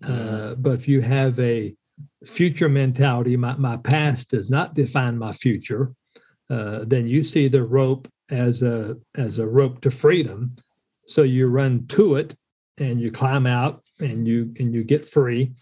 Uh, 0.03 0.07
mm-hmm. 0.07 0.61
but 0.61 0.71
if 0.71 0.87
you 0.87 1.01
have 1.01 1.39
a 1.39 1.75
future 2.25 2.69
mentality, 2.69 3.37
my, 3.37 3.55
my 3.55 3.77
past 3.77 4.29
does 4.29 4.49
not 4.49 4.73
define 4.73 5.17
my 5.17 5.31
future, 5.31 5.93
uh, 6.49 6.79
then 6.85 7.07
you 7.07 7.23
see 7.23 7.47
the 7.47 7.63
rope 7.63 8.07
as 8.29 8.61
a 8.61 8.97
as 9.15 9.39
a 9.39 9.47
rope 9.47 9.81
to 9.81 9.91
freedom. 9.91 10.55
So 11.05 11.23
you 11.23 11.47
run 11.47 11.87
to 11.87 12.15
it 12.15 12.35
and 12.77 12.99
you 12.99 13.11
climb 13.11 13.47
out 13.47 13.83
and 13.99 14.27
you 14.27 14.53
and 14.59 14.73
you 14.73 14.83
get 14.83 15.07
free. 15.07 15.53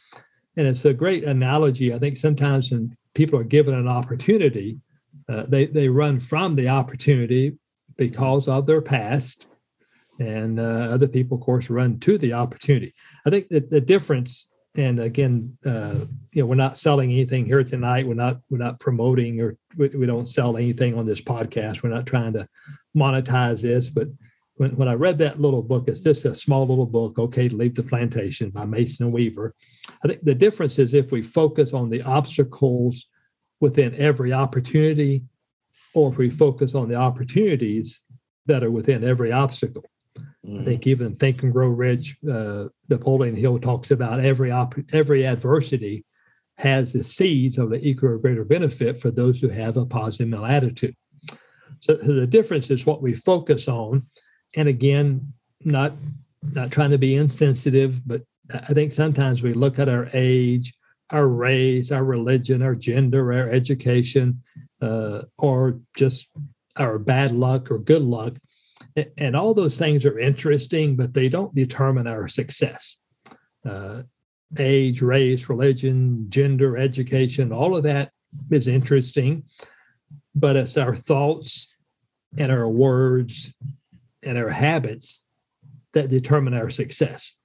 And 0.57 0.67
it's 0.67 0.85
a 0.85 0.93
great 0.93 1.23
analogy. 1.23 1.93
I 1.93 1.99
think 1.99 2.17
sometimes 2.17 2.71
when 2.71 2.95
people 3.13 3.39
are 3.39 3.43
given 3.43 3.73
an 3.73 3.87
opportunity, 3.87 4.79
uh, 5.27 5.43
they 5.47 5.65
they 5.65 5.89
run 5.89 6.19
from 6.19 6.55
the 6.55 6.69
opportunity 6.69 7.57
because 7.97 8.47
of 8.47 8.65
their 8.65 8.81
past, 8.81 9.47
and 10.19 10.59
uh, 10.59 10.89
other 10.91 11.07
people, 11.07 11.37
of 11.37 11.43
course, 11.43 11.69
run 11.69 11.99
to 11.99 12.17
the 12.17 12.33
opportunity. 12.33 12.93
I 13.25 13.29
think 13.29 13.47
that 13.49 13.69
the 13.69 13.81
difference, 13.81 14.49
and 14.77 14.99
again, 14.99 15.57
uh, 15.65 15.95
you 16.31 16.41
know, 16.41 16.45
we're 16.45 16.55
not 16.55 16.77
selling 16.77 17.11
anything 17.11 17.45
here 17.45 17.63
tonight. 17.63 18.07
We're 18.07 18.13
not 18.13 18.41
we're 18.49 18.57
not 18.57 18.79
promoting 18.79 19.39
or 19.41 19.57
we, 19.77 19.89
we 19.89 20.05
don't 20.05 20.27
sell 20.27 20.57
anything 20.57 20.97
on 20.97 21.05
this 21.05 21.21
podcast. 21.21 21.81
We're 21.81 21.89
not 21.89 22.05
trying 22.05 22.33
to 22.33 22.47
monetize 22.95 23.61
this, 23.61 23.89
but 23.89 24.07
when, 24.57 24.75
when 24.75 24.87
I 24.87 24.93
read 24.93 25.17
that 25.19 25.39
little 25.39 25.61
book, 25.61 25.87
it's 25.87 26.03
just 26.03 26.25
a 26.25 26.35
small 26.35 26.65
little 26.65 26.85
book, 26.85 27.19
Okay 27.19 27.47
to 27.47 27.55
Leave 27.55 27.75
the 27.75 27.83
Plantation 27.83 28.49
by 28.49 28.65
Mason 28.65 29.11
Weaver. 29.11 29.53
I 30.03 30.07
think 30.07 30.23
the 30.23 30.35
difference 30.35 30.79
is 30.79 30.93
if 30.93 31.11
we 31.11 31.21
focus 31.21 31.73
on 31.73 31.89
the 31.89 32.01
obstacles 32.01 33.07
within 33.59 33.95
every 33.95 34.33
opportunity, 34.33 35.23
or 35.93 36.11
if 36.11 36.17
we 36.17 36.29
focus 36.29 36.75
on 36.75 36.89
the 36.89 36.95
opportunities 36.95 38.01
that 38.45 38.63
are 38.63 38.71
within 38.71 39.03
every 39.03 39.31
obstacle. 39.31 39.85
Mm-hmm. 40.17 40.59
I 40.59 40.63
think 40.63 40.87
even 40.87 41.15
Think 41.15 41.43
and 41.43 41.51
Grow 41.51 41.67
Rich, 41.67 42.17
uh, 42.31 42.65
Napoleon 42.89 43.35
Hill 43.35 43.59
talks 43.59 43.91
about 43.91 44.19
every 44.19 44.51
op- 44.51 44.75
every 44.93 45.25
adversity 45.25 46.05
has 46.57 46.93
the 46.93 47.03
seeds 47.03 47.57
of 47.57 47.69
the 47.69 47.85
equal 47.85 48.09
or 48.09 48.17
greater 48.17 48.45
benefit 48.45 48.99
for 48.99 49.11
those 49.11 49.41
who 49.41 49.49
have 49.49 49.75
a 49.75 49.85
positive 49.85 50.29
mental 50.29 50.47
attitude. 50.47 50.95
So, 51.81 51.97
so 51.97 52.13
the 52.13 52.27
difference 52.27 52.69
is 52.69 52.85
what 52.85 53.01
we 53.01 53.13
focus 53.13 53.67
on 53.67 54.03
and 54.55 54.69
again, 54.69 55.33
not 55.63 55.93
not 56.41 56.71
trying 56.71 56.91
to 56.91 56.97
be 56.97 57.15
insensitive, 57.15 58.07
but 58.07 58.21
I 58.53 58.73
think 58.73 58.91
sometimes 58.91 59.41
we 59.41 59.53
look 59.53 59.79
at 59.79 59.89
our 59.89 60.09
age, 60.13 60.73
our 61.09 61.27
race, 61.27 61.91
our 61.91 62.03
religion, 62.03 62.61
our 62.61 62.75
gender, 62.75 63.33
our 63.33 63.49
education, 63.49 64.43
uh, 64.81 65.23
or 65.37 65.79
just 65.97 66.27
our 66.77 66.99
bad 66.99 67.31
luck 67.31 67.71
or 67.71 67.79
good 67.79 68.03
luck. 68.03 68.33
And 69.17 69.35
all 69.35 69.53
those 69.53 69.77
things 69.77 70.05
are 70.05 70.17
interesting, 70.17 70.95
but 70.95 71.13
they 71.13 71.27
don't 71.27 71.53
determine 71.53 72.07
our 72.07 72.27
success. 72.27 72.97
Uh, 73.67 74.03
age, 74.57 75.01
race, 75.01 75.49
religion, 75.49 76.27
gender, 76.29 76.77
education, 76.77 77.51
all 77.51 77.75
of 77.75 77.83
that 77.83 78.11
is 78.51 78.67
interesting, 78.67 79.43
but 80.33 80.55
it's 80.55 80.77
our 80.77 80.95
thoughts 80.95 81.75
and 82.37 82.51
our 82.51 82.69
words 82.69 83.53
and 84.23 84.37
our 84.37 84.49
habits 84.49 85.25
that 85.93 86.09
determine 86.09 86.53
our 86.53 86.69
success. 86.69 87.37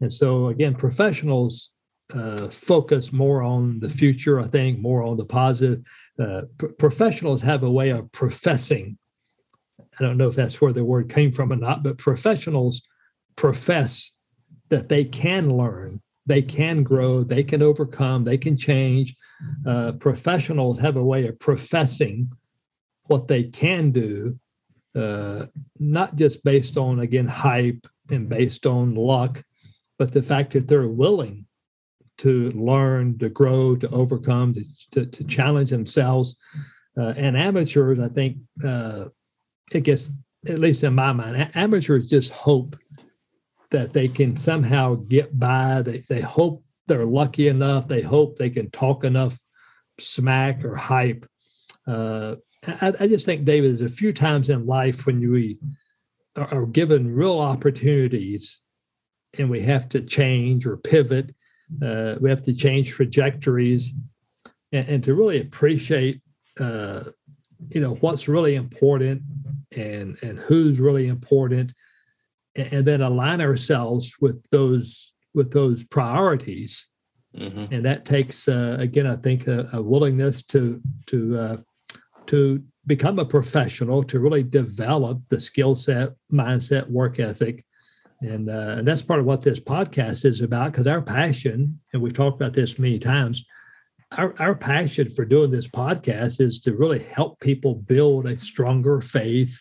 And 0.00 0.12
so, 0.12 0.48
again, 0.48 0.74
professionals 0.74 1.70
uh, 2.12 2.48
focus 2.48 3.12
more 3.12 3.42
on 3.42 3.80
the 3.80 3.90
future, 3.90 4.40
I 4.40 4.46
think, 4.48 4.80
more 4.80 5.02
on 5.02 5.16
the 5.16 5.24
positive. 5.24 5.82
Uh, 6.18 6.42
professionals 6.78 7.40
have 7.42 7.62
a 7.62 7.70
way 7.70 7.90
of 7.90 8.10
professing. 8.12 8.98
I 9.80 10.02
don't 10.02 10.16
know 10.16 10.28
if 10.28 10.34
that's 10.34 10.60
where 10.60 10.72
the 10.72 10.84
word 10.84 11.08
came 11.10 11.32
from 11.32 11.52
or 11.52 11.56
not, 11.56 11.82
but 11.82 11.98
professionals 11.98 12.82
profess 13.36 14.12
that 14.68 14.88
they 14.88 15.04
can 15.04 15.56
learn, 15.56 16.00
they 16.26 16.42
can 16.42 16.82
grow, 16.82 17.24
they 17.24 17.42
can 17.42 17.62
overcome, 17.62 18.24
they 18.24 18.38
can 18.38 18.56
change. 18.56 19.14
Uh, 19.66 19.92
professionals 19.92 20.78
have 20.78 20.96
a 20.96 21.04
way 21.04 21.26
of 21.26 21.38
professing 21.38 22.32
what 23.06 23.28
they 23.28 23.44
can 23.44 23.90
do 23.90 24.38
uh, 24.94 25.46
not 25.78 26.16
just 26.16 26.44
based 26.44 26.76
on 26.76 27.00
again 27.00 27.26
hype 27.26 27.86
and 28.10 28.28
based 28.28 28.66
on 28.66 28.94
luck, 28.94 29.42
but 29.98 30.12
the 30.12 30.22
fact 30.22 30.52
that 30.52 30.68
they're 30.68 30.88
willing 30.88 31.46
to 32.18 32.50
learn, 32.50 33.18
to 33.18 33.28
grow, 33.30 33.74
to 33.74 33.88
overcome, 33.88 34.54
to, 34.54 34.64
to, 34.90 35.06
to 35.06 35.24
challenge 35.24 35.70
themselves. 35.70 36.36
Uh, 36.96 37.14
and 37.16 37.38
amateurs, 37.38 37.98
I 37.98 38.08
think, 38.08 38.36
uh, 38.62 39.06
it 39.74 39.82
gets 39.82 40.12
at 40.48 40.58
least 40.58 40.82
in 40.82 40.94
my 40.94 41.12
mind, 41.12 41.50
amateurs 41.54 42.10
just 42.10 42.32
hope 42.32 42.76
that 43.70 43.92
they 43.92 44.08
can 44.08 44.36
somehow 44.36 44.94
get 44.94 45.38
by. 45.38 45.82
They 45.82 46.04
they 46.08 46.20
hope 46.20 46.64
they're 46.86 47.06
lucky 47.06 47.48
enough. 47.48 47.88
They 47.88 48.02
hope 48.02 48.36
they 48.36 48.50
can 48.50 48.70
talk 48.70 49.04
enough 49.04 49.38
smack 49.98 50.64
or 50.64 50.74
hype 50.74 51.26
uh, 51.86 52.36
I, 52.66 52.92
I, 53.00 53.06
just 53.08 53.26
think, 53.26 53.44
David, 53.44 53.78
there's 53.78 53.92
a 53.92 53.94
few 53.94 54.12
times 54.12 54.48
in 54.48 54.66
life 54.66 55.06
when 55.06 55.20
we 55.30 55.58
are, 56.36 56.46
are 56.54 56.66
given 56.66 57.14
real 57.14 57.38
opportunities 57.38 58.62
and 59.38 59.50
we 59.50 59.62
have 59.62 59.88
to 59.90 60.02
change 60.02 60.66
or 60.66 60.76
pivot. 60.76 61.34
Uh, 61.82 62.16
we 62.20 62.30
have 62.30 62.42
to 62.42 62.54
change 62.54 62.90
trajectories 62.90 63.92
and, 64.72 64.88
and 64.88 65.04
to 65.04 65.14
really 65.14 65.40
appreciate, 65.40 66.20
uh, 66.60 67.04
you 67.70 67.80
know, 67.80 67.94
what's 67.96 68.28
really 68.28 68.54
important 68.54 69.22
and 69.76 70.16
and 70.22 70.38
who's 70.38 70.80
really 70.80 71.08
important, 71.08 71.72
and, 72.56 72.72
and 72.72 72.86
then 72.86 73.00
align 73.02 73.40
ourselves 73.40 74.14
with 74.20 74.42
those 74.50 75.12
with 75.34 75.52
those 75.52 75.84
priorities. 75.84 76.88
Mm-hmm. 77.36 77.72
And 77.72 77.84
that 77.86 78.04
takes, 78.04 78.46
uh, 78.46 78.76
again, 78.78 79.06
I 79.06 79.16
think, 79.16 79.46
a, 79.46 79.68
a 79.72 79.82
willingness 79.82 80.42
to 80.44 80.80
to 81.06 81.38
uh, 81.38 81.56
to 82.26 82.62
become 82.86 83.18
a 83.18 83.24
professional, 83.24 84.02
to 84.02 84.20
really 84.20 84.42
develop 84.42 85.22
the 85.28 85.38
skill 85.38 85.76
set, 85.76 86.10
mindset, 86.32 86.88
work 86.90 87.20
ethic. 87.20 87.64
And, 88.20 88.48
uh, 88.48 88.76
and 88.78 88.86
that's 88.86 89.02
part 89.02 89.20
of 89.20 89.26
what 89.26 89.42
this 89.42 89.60
podcast 89.60 90.24
is 90.24 90.42
about 90.42 90.72
because 90.72 90.86
our 90.86 91.02
passion, 91.02 91.80
and 91.92 92.02
we've 92.02 92.14
talked 92.14 92.40
about 92.40 92.54
this 92.54 92.78
many 92.78 92.98
times, 92.98 93.44
our, 94.16 94.34
our 94.38 94.54
passion 94.54 95.08
for 95.08 95.24
doing 95.24 95.50
this 95.50 95.68
podcast 95.68 96.40
is 96.40 96.60
to 96.60 96.74
really 96.74 97.00
help 97.00 97.40
people 97.40 97.74
build 97.74 98.26
a 98.26 98.36
stronger 98.36 99.00
faith, 99.00 99.58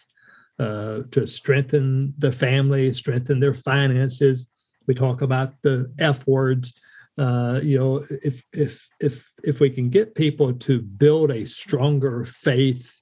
uh, 0.60 1.01
to 1.12 1.25
strengthen 1.25 2.13
the 2.17 2.31
family, 2.31 2.93
strengthen 2.93 3.39
their 3.39 3.53
finances. 3.53 4.48
We 4.88 4.93
talk 4.93 5.22
about 5.22 5.53
the 5.62 5.91
F 6.00 6.25
words, 6.27 6.74
uh, 7.17 7.60
you 7.62 7.77
know, 7.77 8.05
if 8.24 8.43
if 8.51 8.88
if 9.00 9.31
if 9.43 9.60
we 9.60 9.70
can 9.70 9.89
get 9.89 10.15
people 10.15 10.53
to 10.53 10.81
build 10.81 11.31
a 11.31 11.46
stronger 11.46 12.25
faith, 12.25 13.01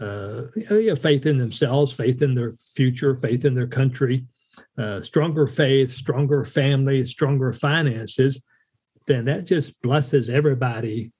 uh, 0.00 0.42
faith 0.96 1.26
in 1.26 1.38
themselves, 1.38 1.92
faith 1.92 2.22
in 2.22 2.34
their 2.34 2.54
future, 2.74 3.14
faith 3.14 3.44
in 3.44 3.54
their 3.54 3.66
country, 3.66 4.26
uh, 4.78 5.02
stronger 5.02 5.46
faith, 5.46 5.92
stronger 5.92 6.44
family, 6.44 7.06
stronger 7.06 7.52
finances, 7.52 8.40
then 9.06 9.24
that 9.26 9.44
just 9.44 9.80
blesses 9.82 10.30
everybody, 10.30 11.12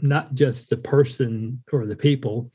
not 0.00 0.34
just 0.34 0.70
the 0.70 0.76
person 0.76 1.62
or 1.72 1.86
the 1.86 1.96
people. 1.96 2.50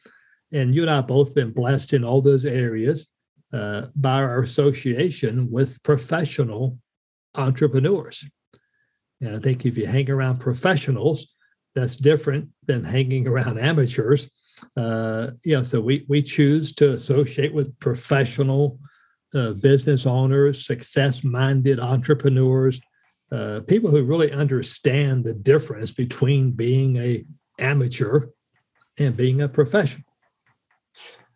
And 0.51 0.75
you 0.75 0.81
and 0.81 0.91
I 0.91 1.01
both 1.01 1.33
been 1.33 1.51
blessed 1.51 1.93
in 1.93 2.03
all 2.03 2.21
those 2.21 2.45
areas 2.45 3.07
uh, 3.53 3.87
by 3.95 4.21
our 4.21 4.41
association 4.41 5.49
with 5.51 5.81
professional 5.83 6.77
entrepreneurs. 7.35 8.25
And 9.21 9.35
I 9.35 9.39
think 9.39 9.65
if 9.65 9.77
you 9.77 9.85
hang 9.85 10.09
around 10.09 10.39
professionals, 10.39 11.33
that's 11.75 11.95
different 11.95 12.49
than 12.65 12.83
hanging 12.83 13.27
around 13.27 13.59
amateurs. 13.59 14.29
Uh, 14.75 15.31
you 15.43 15.55
know, 15.55 15.63
so 15.63 15.79
we 15.79 16.05
we 16.09 16.21
choose 16.21 16.73
to 16.75 16.93
associate 16.93 17.53
with 17.53 17.77
professional 17.79 18.79
uh, 19.33 19.53
business 19.53 20.05
owners, 20.05 20.65
success-minded 20.65 21.79
entrepreneurs, 21.79 22.81
uh, 23.31 23.61
people 23.61 23.89
who 23.89 24.03
really 24.03 24.31
understand 24.31 25.23
the 25.23 25.33
difference 25.33 25.91
between 25.91 26.51
being 26.51 26.97
a 26.97 27.25
amateur 27.59 28.27
and 28.97 29.15
being 29.15 29.41
a 29.41 29.47
professional. 29.47 30.05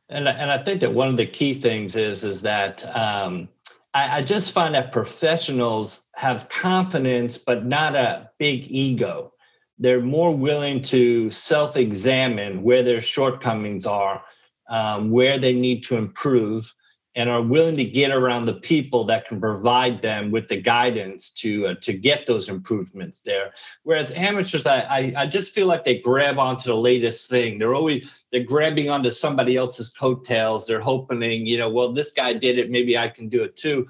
And 0.10 0.28
and 0.28 0.52
I 0.52 0.64
think 0.64 0.82
that 0.82 0.94
one 0.94 1.08
of 1.08 1.18
the 1.18 1.26
key 1.26 1.60
things 1.60 1.96
is 1.96 2.24
is 2.24 2.42
that 2.44 2.86
um, 2.96 3.50
I, 3.94 4.18
I 4.18 4.22
just 4.22 4.52
find 4.52 4.76
that 4.76 4.92
professionals 4.92 6.04
have 6.16 6.50
confidence, 6.50 7.38
but 7.38 7.66
not 7.66 7.96
a 7.96 8.30
big 8.38 8.70
ego. 8.70 9.32
They're 9.80 10.02
more 10.02 10.36
willing 10.36 10.82
to 10.84 11.32
self 11.32 11.76
examine 11.76 12.62
where 12.62 12.84
their 12.84 13.02
shortcomings 13.02 13.86
are, 13.86 14.24
um, 14.70 15.12
where 15.12 15.40
they 15.40 15.54
need 15.54 15.84
to 15.84 15.98
improve, 15.98 16.72
and 17.16 17.30
are 17.30 17.42
willing 17.42 17.78
to 17.78 17.86
get 17.86 18.12
around 18.12 18.46
the 18.46 18.56
people 18.56 19.06
that 19.06 19.28
can 19.28 19.40
provide 19.40 20.02
them 20.02 20.32
with 20.32 20.50
the 20.50 20.60
guidance 20.60 21.30
to 21.30 21.68
uh, 21.68 21.76
to 21.82 21.94
get 21.94 22.26
those 22.26 22.50
improvements 22.50 23.22
there. 23.22 23.54
Whereas 23.84 24.12
amateurs, 24.12 24.66
I, 24.66 24.80
I, 24.80 25.14
I 25.18 25.28
just 25.28 25.54
feel 25.54 25.68
like 25.68 25.86
they 25.86 26.00
grab 26.00 26.38
onto 26.38 26.68
the 26.68 26.76
latest 26.76 27.30
thing. 27.30 27.58
They're 27.58 27.74
always 27.74 28.26
they're 28.32 28.44
grabbing 28.44 28.90
onto 28.90 29.10
somebody 29.10 29.56
else's 29.56 29.90
coattails. 29.90 30.68
They're 30.68 30.82
hoping, 30.82 31.22
you 31.46 31.58
know, 31.58 31.70
well, 31.70 31.94
this 31.94 32.12
guy 32.12 32.34
did 32.34 32.58
it, 32.58 32.70
maybe 32.70 32.98
I 32.98 33.08
can 33.08 33.30
do 33.30 33.44
it 33.44 33.56
too. 33.56 33.88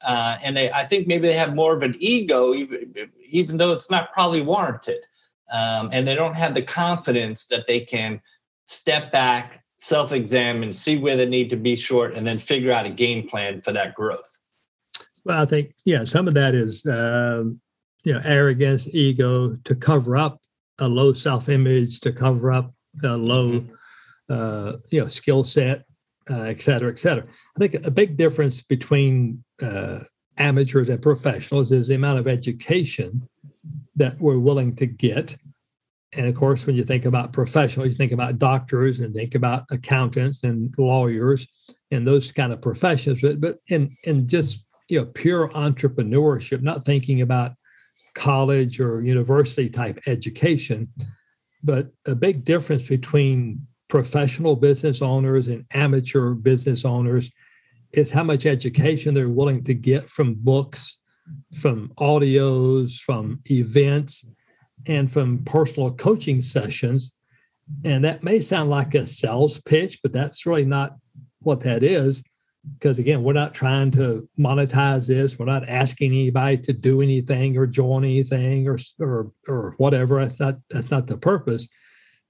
Uh, 0.00 0.38
and 0.42 0.56
they, 0.56 0.70
I 0.70 0.86
think 0.86 1.08
maybe 1.08 1.26
they 1.26 1.34
have 1.34 1.56
more 1.56 1.74
of 1.74 1.82
an 1.82 1.96
ego, 1.98 2.54
even 2.54 3.10
even 3.26 3.56
though 3.56 3.72
it's 3.72 3.90
not 3.90 4.12
probably 4.12 4.42
warranted. 4.42 5.04
Um, 5.50 5.88
and 5.92 6.06
they 6.06 6.14
don't 6.14 6.34
have 6.34 6.54
the 6.54 6.62
confidence 6.62 7.46
that 7.46 7.66
they 7.66 7.80
can 7.80 8.20
step 8.66 9.10
back 9.10 9.64
self 9.78 10.12
examine, 10.12 10.72
see 10.72 10.96
where 10.96 11.16
they 11.16 11.26
need 11.26 11.50
to 11.50 11.56
be 11.56 11.76
short, 11.76 12.14
and 12.14 12.26
then 12.26 12.38
figure 12.38 12.72
out 12.72 12.86
a 12.86 12.90
game 12.90 13.28
plan 13.28 13.62
for 13.62 13.72
that 13.72 13.94
growth. 13.94 14.30
Well, 15.24 15.40
I 15.40 15.46
think, 15.46 15.74
yeah, 15.84 16.04
some 16.04 16.28
of 16.28 16.34
that 16.34 16.54
is, 16.54 16.86
uh, 16.86 17.44
you 18.04 18.12
know, 18.12 18.20
arrogance, 18.24 18.88
ego 18.94 19.56
to 19.64 19.74
cover 19.74 20.16
up 20.16 20.40
a 20.78 20.88
low 20.88 21.12
self 21.12 21.48
image, 21.48 22.00
to 22.00 22.12
cover 22.12 22.52
up 22.52 22.72
a 23.02 23.16
low, 23.16 23.50
mm-hmm. 23.50 24.32
uh, 24.32 24.78
you 24.90 25.00
know, 25.00 25.08
skill 25.08 25.44
set, 25.44 25.84
uh, 26.30 26.42
et 26.42 26.62
cetera, 26.62 26.90
et 26.90 26.98
cetera. 26.98 27.24
I 27.24 27.58
think 27.58 27.86
a 27.86 27.90
big 27.90 28.16
difference 28.16 28.62
between 28.62 29.44
uh, 29.62 30.00
amateurs 30.36 30.88
and 30.88 31.02
professionals 31.02 31.72
is 31.72 31.88
the 31.88 31.94
amount 31.94 32.18
of 32.20 32.28
education 32.28 33.28
that 33.96 34.20
we're 34.20 34.38
willing 34.38 34.76
to 34.76 34.86
get 34.86 35.36
and 36.12 36.26
of 36.26 36.34
course, 36.34 36.66
when 36.66 36.74
you 36.74 36.84
think 36.84 37.04
about 37.04 37.32
professionals, 37.32 37.90
you 37.90 37.94
think 37.94 38.12
about 38.12 38.38
doctors 38.38 39.00
and 39.00 39.14
think 39.14 39.34
about 39.34 39.64
accountants 39.70 40.42
and 40.42 40.74
lawyers 40.78 41.46
and 41.90 42.06
those 42.06 42.32
kind 42.32 42.52
of 42.52 42.62
professions. 42.62 43.20
But 43.20 43.40
but 43.40 43.58
in 43.68 43.94
in 44.04 44.26
just 44.26 44.64
you 44.88 45.00
know 45.00 45.06
pure 45.06 45.48
entrepreneurship, 45.50 46.62
not 46.62 46.84
thinking 46.84 47.20
about 47.20 47.52
college 48.14 48.80
or 48.80 49.02
university 49.02 49.68
type 49.68 50.00
education, 50.06 50.88
but 51.62 51.88
a 52.06 52.14
big 52.14 52.44
difference 52.44 52.84
between 52.84 53.66
professional 53.88 54.56
business 54.56 55.02
owners 55.02 55.48
and 55.48 55.64
amateur 55.72 56.30
business 56.32 56.84
owners 56.86 57.30
is 57.92 58.10
how 58.10 58.22
much 58.22 58.46
education 58.46 59.14
they're 59.14 59.28
willing 59.28 59.64
to 59.64 59.74
get 59.74 60.08
from 60.08 60.34
books, 60.34 60.98
from 61.54 61.92
audios, 61.98 62.98
from 62.98 63.40
events 63.50 64.26
and 64.86 65.10
from 65.10 65.44
personal 65.44 65.92
coaching 65.92 66.42
sessions. 66.42 67.14
And 67.84 68.04
that 68.04 68.22
may 68.22 68.40
sound 68.40 68.70
like 68.70 68.94
a 68.94 69.06
sales 69.06 69.60
pitch, 69.60 70.00
but 70.02 70.12
that's 70.12 70.46
really 70.46 70.64
not 70.64 70.96
what 71.40 71.60
that 71.60 71.82
is. 71.82 72.22
Because 72.74 72.98
again, 72.98 73.22
we're 73.22 73.32
not 73.32 73.54
trying 73.54 73.90
to 73.92 74.28
monetize 74.38 75.06
this. 75.06 75.38
We're 75.38 75.46
not 75.46 75.68
asking 75.68 76.12
anybody 76.12 76.58
to 76.58 76.72
do 76.72 77.02
anything 77.02 77.56
or 77.56 77.66
join 77.66 78.04
anything 78.04 78.68
or 78.68 78.78
or 78.98 79.30
or 79.46 79.74
whatever. 79.78 80.24
That's 80.24 80.40
not 80.40 80.58
that's 80.68 80.90
not 80.90 81.06
the 81.06 81.16
purpose. 81.16 81.68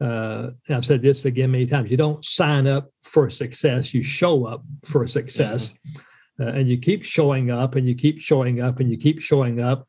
Uh, 0.00 0.50
I've 0.68 0.86
said 0.86 1.02
this 1.02 1.24
again 1.24 1.50
many 1.50 1.66
times. 1.66 1.90
You 1.90 1.96
don't 1.96 2.24
sign 2.24 2.66
up 2.66 2.90
for 3.02 3.30
success. 3.30 3.92
You 3.92 4.02
show 4.02 4.44
up 4.44 4.62
for 4.84 5.06
success, 5.08 5.72
mm-hmm. 5.72 6.42
uh, 6.42 6.52
and 6.52 6.68
you 6.68 6.78
keep 6.78 7.04
showing 7.04 7.50
up, 7.50 7.74
and 7.74 7.88
you 7.88 7.96
keep 7.96 8.20
showing 8.20 8.60
up, 8.60 8.78
and 8.78 8.90
you 8.90 8.96
keep 8.96 9.20
showing 9.20 9.60
up, 9.60 9.88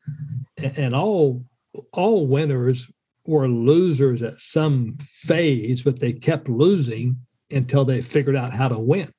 and, 0.56 0.76
and 0.78 0.94
all 0.96 1.44
all 1.92 2.26
winners 2.26 2.90
were 3.26 3.48
losers 3.48 4.22
at 4.22 4.40
some 4.40 4.96
phase, 5.00 5.82
but 5.82 6.00
they 6.00 6.12
kept 6.12 6.48
losing 6.48 7.16
until 7.50 7.84
they 7.84 8.02
figured 8.02 8.36
out 8.36 8.52
how 8.52 8.68
to 8.68 8.78
win. 8.78 9.12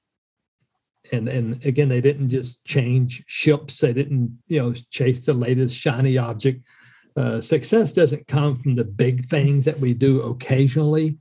And 1.11 1.27
and 1.27 1.63
again, 1.65 1.89
they 1.89 2.01
didn't 2.01 2.29
just 2.29 2.63
change 2.65 3.23
ships. 3.27 3.79
They 3.79 3.93
didn't, 3.93 4.39
you 4.47 4.59
know, 4.59 4.73
chase 4.91 5.21
the 5.21 5.33
latest 5.33 5.75
shiny 5.75 6.17
object. 6.17 6.63
Uh, 7.15 7.41
success 7.41 7.91
doesn't 7.91 8.27
come 8.27 8.57
from 8.57 8.75
the 8.75 8.85
big 8.85 9.25
things 9.25 9.65
that 9.65 9.79
we 9.79 9.93
do 9.93 10.21
occasionally. 10.21 11.17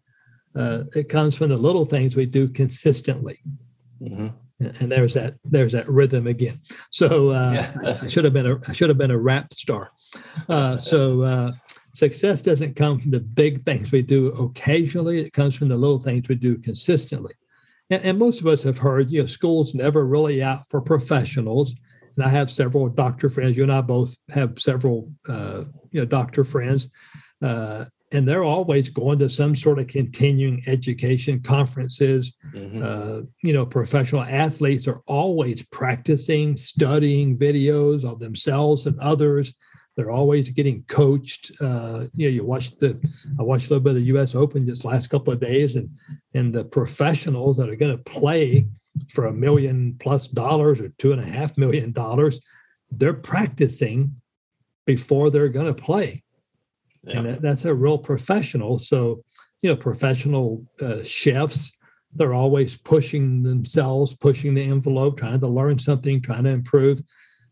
Uh, 0.55 0.85
it 0.95 1.09
comes 1.09 1.35
from 1.35 1.49
the 1.49 1.57
little 1.57 1.85
things 1.85 2.14
we 2.14 2.27
do 2.27 2.49
consistently. 2.49 3.40
Mm-hmm. 4.01 4.29
And 4.61 4.92
there's 4.92 5.14
that 5.14 5.37
there's 5.44 5.73
that 5.73 5.88
rhythm 5.88 6.27
again. 6.27 6.61
So 6.90 7.31
uh, 7.31 7.53
yeah. 7.53 7.96
I 8.03 8.07
should 8.09 8.25
have 8.25 8.35
been 8.35 8.46
a 8.46 8.61
I 8.68 8.73
should 8.73 8.90
have 8.90 8.99
been 8.99 9.11
a 9.11 9.18
rap 9.18 9.55
star. 9.55 9.90
Uh, 10.49 10.77
so 10.77 11.23
uh, 11.23 11.53
success 11.94 12.42
doesn't 12.42 12.77
come 12.77 13.01
from 13.01 13.11
the 13.11 13.20
big 13.20 13.62
things 13.62 13.90
we 13.90 14.03
do 14.03 14.29
occasionally. 14.33 15.20
It 15.20 15.33
comes 15.33 15.55
from 15.55 15.68
the 15.68 15.77
little 15.77 15.99
things 15.99 16.29
we 16.29 16.35
do 16.35 16.59
consistently. 16.59 17.33
And, 17.88 18.05
and 18.05 18.18
most 18.18 18.40
of 18.40 18.46
us 18.46 18.62
have 18.62 18.79
heard, 18.79 19.11
you 19.11 19.20
know, 19.20 19.27
school's 19.27 19.75
never 19.75 20.05
really 20.05 20.42
out 20.42 20.64
for 20.68 20.81
professionals. 20.81 21.75
And 22.16 22.25
I 22.25 22.29
have 22.29 22.51
several 22.51 22.88
doctor 22.88 23.31
friends. 23.31 23.57
You 23.57 23.62
and 23.62 23.73
I 23.73 23.81
both 23.81 24.16
have 24.29 24.61
several, 24.61 25.11
uh, 25.29 25.64
you 25.90 26.01
know, 26.01 26.05
doctor 26.05 26.44
friends. 26.44 26.90
Uh, 27.40 27.87
and 28.12 28.27
they're 28.27 28.44
always 28.44 28.88
going 28.88 29.18
to 29.20 29.29
some 29.29 29.55
sort 29.55 29.79
of 29.79 29.87
continuing 29.87 30.62
education 30.66 31.40
conferences. 31.40 32.35
Mm-hmm. 32.53 32.83
Uh, 32.83 33.23
you 33.42 33.53
know, 33.53 33.64
professional 33.64 34.23
athletes 34.23 34.88
are 34.88 35.01
always 35.07 35.62
practicing, 35.66 36.57
studying 36.57 37.38
videos 37.38 38.05
of 38.05 38.18
themselves 38.18 38.87
and 38.87 38.99
others. 38.99 39.55
They're 39.96 40.11
always 40.11 40.49
getting 40.49 40.83
coached. 40.85 41.53
Uh, 41.61 42.07
you 42.14 42.27
know, 42.27 42.35
you 42.35 42.44
watch 42.44 42.77
the 42.79 42.99
I 43.38 43.42
watched 43.42 43.66
a 43.66 43.75
little 43.75 43.85
bit 43.85 43.90
of 43.90 43.96
the 43.96 44.12
U.S. 44.14 44.35
Open 44.35 44.66
just 44.66 44.85
last 44.85 45.09
couple 45.09 45.33
of 45.33 45.40
days, 45.40 45.77
and 45.77 45.90
and 46.35 46.55
the 46.55 46.64
professionals 46.64 47.57
that 47.59 47.68
are 47.68 47.77
going 47.77 47.96
to 47.96 48.03
play 48.03 48.66
for 49.09 49.27
a 49.27 49.33
million 49.33 49.96
plus 49.99 50.29
dollars 50.29 50.81
or 50.81 50.88
two 50.99 51.12
and 51.12 51.20
a 51.20 51.27
half 51.27 51.57
million 51.59 51.92
dollars, 51.92 52.40
they're 52.90 53.12
practicing 53.12 54.20
before 54.87 55.31
they're 55.31 55.49
going 55.49 55.66
to 55.66 55.75
play, 55.75 56.23
yeah. 57.05 57.19
and 57.19 57.27
that, 57.27 57.43
that's 57.43 57.65
a 57.65 57.75
real 57.75 57.99
professional. 57.99 58.79
So, 58.79 59.25
you 59.63 59.71
know, 59.71 59.77
professional 59.77 60.65
uh, 60.81 61.03
chefs 61.05 61.73
they're 62.13 62.35
always 62.35 62.77
pushing 62.77 63.45
themselves, 63.45 64.17
pushing 64.17 64.55
the 64.55 64.65
envelope, 64.65 65.17
trying 65.17 65.39
to 65.39 65.47
learn 65.47 65.79
something, 65.79 66.21
trying 66.21 66.43
to 66.43 66.51
improve. 66.51 67.01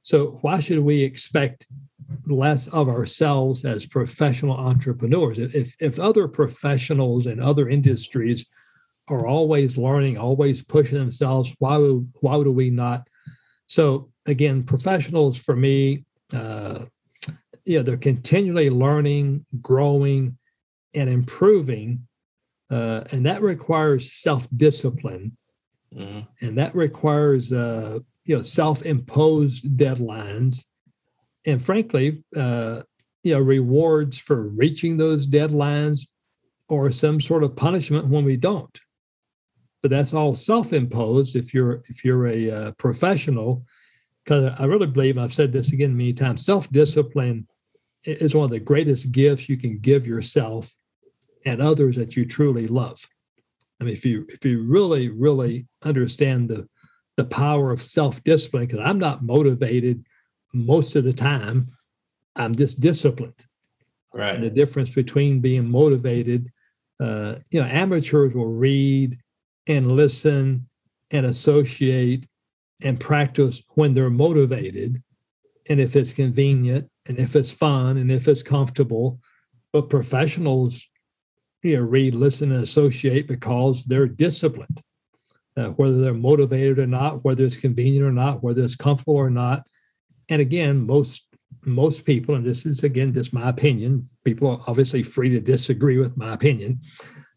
So 0.03 0.41
why 0.43 0.59
should 0.59 0.81
we 0.81 1.01
expect 1.05 1.69
less 2.27 2.69
of 2.69 2.89
ourselves 2.89 3.65
as 3.65 3.87
professional 3.87 4.57
entrepreneurs. 4.57 5.39
If, 5.39 5.77
if 5.81 5.99
other 5.99 6.29
professionals 6.29 7.27
in 7.27 7.41
other 7.41 7.69
industries 7.69 8.47
are 9.09 9.27
always 9.27 9.79
learning, 9.79 10.19
always 10.19 10.63
pushing 10.63 10.99
themselves, 10.99 11.55
why 11.59 11.77
would, 11.77 12.11
why 12.21 12.37
would 12.37 12.47
we 12.49 12.71
not? 12.71 13.07
So 13.67 14.11
again, 14.27 14.63
professionals 14.63 15.39
for 15.39 15.57
me, 15.57 16.05
uh, 16.33 16.87
you 17.69 17.79
know, 17.79 17.83
they're 17.83 17.97
continually 17.97 18.71
learning, 18.71 19.45
growing, 19.61 20.39
and 20.95 21.09
improving. 21.09 22.07
Uh, 22.71 23.05
and 23.13 23.27
that 23.27 23.43
requires 23.43 24.13
self-discipline. 24.13 25.37
Mm-hmm. 25.95 26.21
And 26.45 26.59
that 26.59 26.75
requires 26.75 27.53
uh, 27.53 27.99
you 28.25 28.37
know 28.37 28.43
self-imposed 28.43 29.65
deadlines 29.77 30.65
and 31.47 31.65
frankly, 31.65 32.23
uh, 32.37 32.83
you 33.23 33.35
know, 33.35 33.41
rewards 33.41 34.19
for 34.19 34.43
reaching 34.43 34.97
those 34.97 35.27
deadlines 35.27 36.07
or 36.69 36.93
some 36.93 37.21
sort 37.21 37.43
of 37.43 37.57
punishment 37.57 38.07
when 38.07 38.25
we 38.25 38.37
don't. 38.37 38.79
But 39.83 39.91
that's 39.91 40.13
all 40.13 40.37
self-imposed 40.37 41.37
if 41.37 41.55
you're 41.55 41.83
if 41.89 42.05
you're 42.05 42.27
a 42.27 42.51
uh, 42.51 42.73
professional. 42.73 43.65
Because 44.25 44.53
I 44.59 44.65
really 44.67 44.87
believe, 44.87 45.17
I've 45.17 45.33
said 45.33 45.53
this 45.53 45.73
again 45.73 45.97
many 45.97 46.13
times, 46.13 46.45
self-discipline 46.45 47.49
is 48.05 48.35
one 48.35 48.45
of 48.45 48.51
the 48.51 48.61
greatest 48.61 49.13
gifts 49.13 49.49
you 49.49 49.57
can 49.57 49.79
give 49.79 50.07
yourself 50.07 50.75
and 51.45 51.61
others 51.61 51.97
that 51.97 52.17
you 52.17 52.25
truly 52.25 52.67
love. 52.67 53.07
I 53.81 53.85
mean, 53.85 53.93
if 53.93 54.05
you 54.05 54.27
if 54.29 54.45
you 54.45 54.63
really 54.63 55.09
really 55.09 55.67
understand 55.83 56.49
the 56.49 56.69
the 57.17 57.25
power 57.25 57.73
of 57.73 57.83
self-discipline, 57.83 58.67
because 58.67 58.85
I'm 58.85 58.99
not 58.99 59.25
motivated 59.25 60.05
most 60.53 60.95
of 60.95 61.03
the 61.03 61.13
time, 61.13 61.69
I'm 62.37 62.55
just 62.55 62.81
disciplined. 62.81 63.45
Right. 64.15 64.37
And 64.37 64.45
the 64.45 64.51
difference 64.51 64.91
between 64.91 65.41
being 65.41 65.69
motivated, 65.69 66.51
uh, 67.01 67.37
you 67.51 67.61
know, 67.61 67.67
amateurs 67.67 68.35
will 68.35 68.53
read 68.53 69.19
and 69.67 69.93
listen 69.93 70.69
and 71.11 71.27
associate 71.27 72.27
and 72.83 73.01
practice 73.01 73.63
when 73.75 73.95
they're 73.95 74.11
motivated 74.11 75.03
and 75.69 75.81
if 75.81 75.97
it's 75.97 76.13
convenient 76.13 76.89
and 77.09 77.19
if 77.19 77.35
it's 77.35 77.51
fun 77.51 77.97
and 77.97 78.13
if 78.13 78.29
it's 78.29 78.43
comfortable. 78.43 79.19
But 79.73 79.91
professionals, 79.91 80.87
you 81.63 81.77
know, 81.77 81.83
read, 81.83 82.15
listen, 82.15 82.53
and 82.53 82.63
associate 82.63 83.27
because 83.27 83.85
they're 83.85 84.07
disciplined. 84.07 84.83
Uh, 85.57 85.71
whether 85.71 86.01
they're 86.01 86.15
motivated 86.15 86.79
or 86.79 86.87
not, 86.87 87.25
whether 87.25 87.45
it's 87.45 87.57
convenient 87.57 88.07
or 88.07 88.13
not, 88.13 88.45
whether 88.45 88.63
it's 88.63 88.77
comfortable 88.77 89.17
or 89.17 89.29
not, 89.29 89.67
and 90.29 90.41
again, 90.41 90.87
most 90.87 91.25
most 91.65 92.07
people, 92.07 92.37
and 92.37 92.47
this 92.47 92.65
is 92.65 92.85
again 92.85 93.13
just 93.13 93.33
my 93.33 93.49
opinion. 93.49 94.05
People 94.25 94.49
are 94.49 94.61
obviously 94.69 95.03
free 95.03 95.31
to 95.31 95.41
disagree 95.41 95.99
with 95.99 96.17
my 96.17 96.33
opinion, 96.33 96.81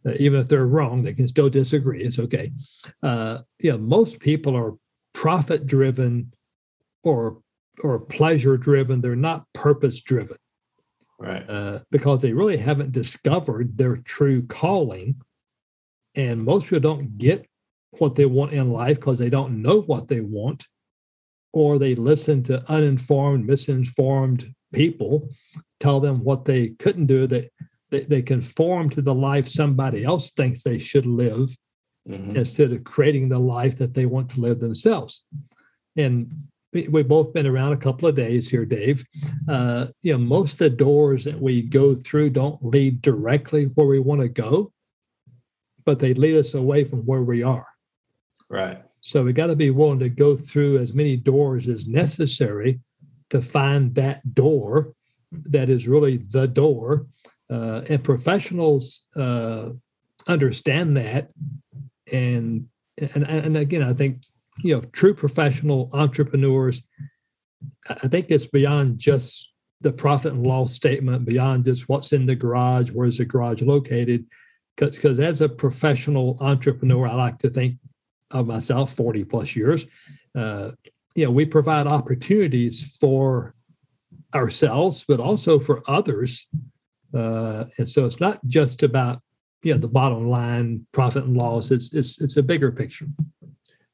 uh, 0.06 0.14
even 0.20 0.40
if 0.40 0.48
they're 0.48 0.68
wrong. 0.68 1.02
They 1.02 1.14
can 1.14 1.28
still 1.28 1.50
disagree. 1.50 2.04
It's 2.04 2.20
okay. 2.20 2.52
Uh, 3.02 3.40
yeah, 3.60 3.78
most 3.78 4.20
people 4.20 4.56
are 4.56 4.74
profit 5.14 5.66
driven 5.66 6.32
or 7.04 7.42
or 7.84 8.00
pleasure 8.00 8.58
driven. 8.58 9.02
They're 9.02 9.16
not 9.16 9.46
purpose 9.54 10.02
driven. 10.02 10.38
Right. 11.20 11.48
Uh, 11.48 11.80
because 11.92 12.22
they 12.22 12.34
really 12.34 12.58
haven't 12.58 12.92
discovered 12.92 13.78
their 13.78 13.98
true 13.98 14.44
calling. 14.44 15.22
And 16.16 16.44
most 16.44 16.66
people 16.66 16.80
don't 16.80 17.18
get 17.18 17.48
what 18.00 18.16
they 18.16 18.26
want 18.26 18.54
in 18.54 18.68
life 18.68 18.98
because 18.98 19.20
they 19.20 19.30
don't 19.30 19.62
know 19.62 19.82
what 19.82 20.08
they 20.08 20.22
want, 20.22 20.66
or 21.54 21.78
they 21.78 21.96
listen 21.96 22.42
to 22.44 22.70
uninformed, 22.72 23.46
misinformed 23.46 24.54
people 24.74 25.30
tell 25.80 26.00
them 26.00 26.24
what 26.24 26.46
they 26.46 26.70
couldn't 26.80 27.06
do. 27.06 27.28
That 27.28 27.52
they, 27.92 28.04
they 28.06 28.22
conform 28.22 28.90
to 28.92 29.02
the 29.02 29.14
life 29.14 29.48
somebody 29.48 30.04
else 30.04 30.32
thinks 30.32 30.64
they 30.64 30.80
should 30.80 31.06
live 31.06 31.56
mm-hmm. 32.08 32.36
instead 32.36 32.72
of 32.72 32.84
creating 32.84 33.30
the 33.30 33.40
life 33.40 33.78
that 33.78 33.94
they 33.94 34.06
want 34.06 34.30
to 34.32 34.42
live 34.42 34.60
themselves. 34.60 35.26
And 35.96 36.48
we've 36.74 37.08
both 37.08 37.34
been 37.34 37.48
around 37.48 37.74
a 37.74 37.78
couple 37.78 38.08
of 38.08 38.16
days 38.16 38.50
here, 38.50 38.66
Dave. 38.66 39.04
Uh, 39.48 39.88
you 40.02 40.14
know, 40.14 40.18
most 40.18 40.54
of 40.54 40.60
the 40.60 40.70
doors 40.70 41.26
that 41.26 41.40
we 41.40 41.62
go 41.62 41.96
through 41.96 42.30
don't 42.30 42.64
lead 42.64 43.02
directly 43.02 43.66
where 43.66 43.88
we 43.88 44.00
want 44.00 44.22
to 44.22 44.30
go, 44.30 44.72
but 45.86 46.00
they 46.00 46.14
lead 46.14 46.38
us 46.38 46.54
away 46.54 46.84
from 46.84 47.00
where 47.02 47.24
we 47.24 47.44
are. 47.44 47.68
Right. 48.50 48.82
So 49.02 49.24
we 49.24 49.34
got 49.34 49.48
to 49.48 49.56
be 49.56 49.72
willing 49.72 50.00
to 50.00 50.10
go 50.10 50.36
through 50.36 50.78
as 50.78 50.94
many 50.94 51.18
doors 51.18 51.68
as 51.68 51.88
necessary 51.88 52.80
to 53.32 53.42
find 53.42 53.96
that 53.96 54.34
door 54.34 54.94
that 55.32 55.70
is 55.70 55.88
really 55.88 56.18
the 56.18 56.48
door. 56.48 57.08
Uh, 57.50 57.82
and 57.90 58.04
professionals 58.04 59.04
uh, 59.16 59.70
understand 60.28 60.96
that. 60.98 61.30
And, 62.12 62.68
and 62.98 63.24
and 63.24 63.58
again, 63.58 63.84
I 63.84 63.94
think 63.94 64.22
you 64.64 64.76
know, 64.76 64.82
true 64.92 65.14
professional 65.14 65.90
entrepreneurs, 65.94 66.82
I 67.88 68.08
think 68.08 68.28
it's 68.30 68.46
beyond 68.46 69.00
just 69.00 69.52
the 69.82 69.92
profit 69.92 70.34
and 70.34 70.46
loss 70.46 70.74
statement, 70.74 71.26
beyond 71.26 71.66
just 71.66 71.90
what's 71.90 72.14
in 72.14 72.26
the 72.26 72.36
garage, 72.36 72.92
where's 72.92 73.18
the 73.18 73.26
garage 73.26 73.62
located. 73.62 74.26
Because 74.78 75.20
as 75.20 75.42
a 75.42 75.50
professional 75.50 76.38
entrepreneur, 76.40 77.08
I 77.08 77.16
like 77.16 77.40
to 77.40 77.50
think 77.50 77.78
of 78.32 78.48
myself 78.48 78.94
40 78.94 79.26
plus 79.26 79.56
years. 79.56 79.86
Uh, 80.36 80.72
you 81.16 81.26
know, 81.26 81.32
we 81.32 81.46
provide 81.46 81.88
opportunities 81.88 82.96
for 82.98 83.54
ourselves, 84.34 85.04
but 85.08 85.20
also 85.20 85.60
for 85.60 85.84
others. 85.88 86.48
Uh, 87.14 87.66
and 87.78 87.88
so 87.90 88.06
it's 88.06 88.20
not 88.20 88.40
just 88.48 88.84
about 88.84 89.22
you 89.64 89.74
know 89.74 89.80
the 89.80 89.88
bottom 89.88 90.30
line 90.30 90.86
profit 90.92 91.26
and 91.26 91.38
loss. 91.38 91.70
It's 91.70 91.94
it's 91.94 92.20
it's 92.22 92.38
a 92.38 92.44
bigger 92.44 92.72
picture 92.72 93.08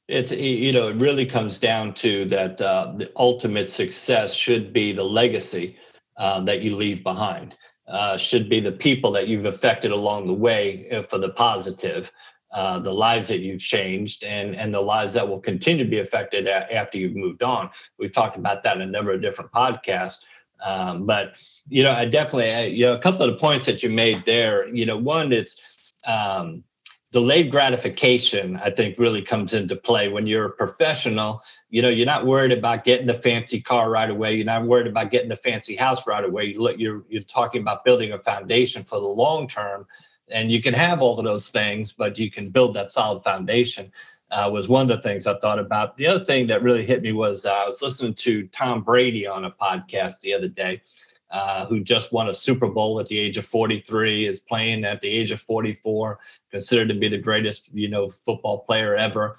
it's 0.07 0.31
you 0.31 0.71
know 0.71 0.89
it 0.89 0.95
really 1.01 1.25
comes 1.25 1.57
down 1.57 1.93
to 1.93 2.25
that 2.25 2.59
uh, 2.61 2.93
the 2.95 3.11
ultimate 3.17 3.69
success 3.69 4.33
should 4.33 4.71
be 4.71 4.93
the 4.93 5.03
legacy 5.03 5.77
uh, 6.17 6.41
that 6.41 6.61
you 6.61 6.75
leave 6.75 7.03
behind. 7.03 7.55
Uh, 7.87 8.17
should 8.17 8.49
be 8.49 8.59
the 8.59 8.71
people 8.71 9.11
that 9.11 9.27
you've 9.29 9.45
affected 9.45 9.91
along 9.91 10.25
the 10.25 10.33
way 10.33 10.89
uh, 10.91 11.01
for 11.01 11.17
the 11.17 11.29
positive 11.29 12.11
uh, 12.51 12.79
the 12.79 12.91
lives 12.91 13.27
that 13.27 13.39
you've 13.39 13.61
changed 13.61 14.23
and 14.23 14.55
and 14.55 14.73
the 14.73 14.79
lives 14.79 15.13
that 15.13 15.27
will 15.27 15.39
continue 15.39 15.83
to 15.83 15.89
be 15.89 15.99
affected 15.99 16.47
after 16.47 16.97
you've 16.97 17.15
moved 17.15 17.43
on. 17.43 17.69
We've 17.99 18.11
talked 18.11 18.37
about 18.37 18.63
that 18.63 18.77
in 18.77 18.81
a 18.81 18.85
number 18.85 19.11
of 19.11 19.21
different 19.21 19.51
podcasts 19.51 20.19
um, 20.63 21.05
but 21.05 21.37
you 21.69 21.83
know 21.83 21.91
i 21.91 22.05
definitely 22.05 22.75
you 22.75 22.85
know 22.85 22.93
a 22.93 22.99
couple 22.99 23.23
of 23.23 23.31
the 23.31 23.39
points 23.39 23.65
that 23.65 23.83
you 23.83 23.89
made 23.89 24.25
there 24.25 24.67
you 24.67 24.85
know 24.85 24.97
one 24.97 25.31
it's 25.31 25.59
um, 26.05 26.63
delayed 27.11 27.51
gratification 27.51 28.57
i 28.57 28.69
think 28.69 28.97
really 28.99 29.21
comes 29.21 29.53
into 29.53 29.75
play. 29.75 30.09
When 30.09 30.27
you're 30.27 30.45
a 30.47 30.51
professional 30.51 31.41
you 31.69 31.81
know 31.81 31.89
you're 31.89 32.05
not 32.05 32.25
worried 32.25 32.51
about 32.51 32.83
getting 32.83 33.07
the 33.07 33.13
fancy 33.13 33.61
car 33.61 33.89
right 33.89 34.09
away. 34.09 34.35
You're 34.35 34.45
not 34.45 34.65
worried 34.65 34.87
about 34.87 35.11
getting 35.11 35.29
the 35.29 35.37
fancy 35.37 35.75
house 35.75 36.05
right 36.05 36.23
away. 36.23 36.45
You're 36.45 37.03
you're 37.09 37.23
talking 37.23 37.61
about 37.61 37.85
building 37.85 38.11
a 38.11 38.19
foundation 38.19 38.83
for 38.83 38.99
the 38.99 39.07
long 39.07 39.47
term 39.47 39.87
and 40.29 40.51
you 40.51 40.61
can 40.61 40.73
have 40.73 41.01
all 41.01 41.17
of 41.17 41.25
those 41.25 41.49
things 41.49 41.91
but 41.91 42.17
you 42.19 42.29
can 42.29 42.49
build 42.49 42.73
that 42.75 42.91
solid 42.91 43.23
foundation 43.23 43.91
uh, 44.29 44.49
was 44.51 44.67
one 44.67 44.81
of 44.81 44.89
the 44.89 45.01
things 45.01 45.25
i 45.25 45.37
thought 45.39 45.59
about. 45.59 45.95
The 45.95 46.07
other 46.07 46.25
thing 46.25 46.47
that 46.47 46.61
really 46.61 46.85
hit 46.85 47.01
me 47.01 47.13
was 47.13 47.45
uh, 47.45 47.53
i 47.53 47.65
was 47.65 47.81
listening 47.81 48.15
to 48.15 48.47
tom 48.47 48.83
brady 48.83 49.25
on 49.25 49.45
a 49.45 49.51
podcast 49.51 50.19
the 50.19 50.33
other 50.33 50.49
day 50.49 50.81
uh, 51.31 51.65
who 51.65 51.81
just 51.81 52.13
won 52.13 52.29
a 52.29 52.33
Super 52.33 52.67
Bowl 52.67 52.99
at 52.99 53.07
the 53.07 53.19
age 53.19 53.37
of 53.37 53.45
43, 53.45 54.27
is 54.27 54.39
playing 54.39 54.85
at 54.85 55.01
the 55.01 55.09
age 55.09 55.31
of 55.31 55.41
44, 55.41 56.19
considered 56.51 56.87
to 56.89 56.93
be 56.93 57.09
the 57.09 57.17
greatest, 57.17 57.73
you 57.73 57.89
know, 57.89 58.09
football 58.09 58.59
player 58.59 58.95
ever. 58.95 59.37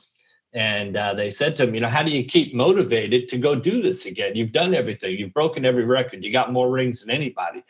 And 0.53 0.97
uh, 0.97 1.15
they 1.15 1.31
said 1.31 1.57
to 1.57 1.65
him, 1.65 1.75
you 1.75 1.81
know, 1.81 1.89
how 1.89 2.03
do 2.03 2.11
you 2.11 2.25
keep 2.25 2.55
motivated 2.55 3.29
to 3.29 3.39
go 3.39 3.55
do 3.55 3.83
this 3.83 4.07
again? 4.07 4.35
You've 4.35 4.53
done 4.53 4.75
everything. 4.75 5.17
You've 5.19 5.35
broken 5.35 5.65
every 5.65 5.85
record. 5.85 6.25
You 6.25 6.33
got 6.33 6.53
more 6.53 6.71
rings 6.71 7.03
than 7.03 7.11
anybody. 7.11 7.63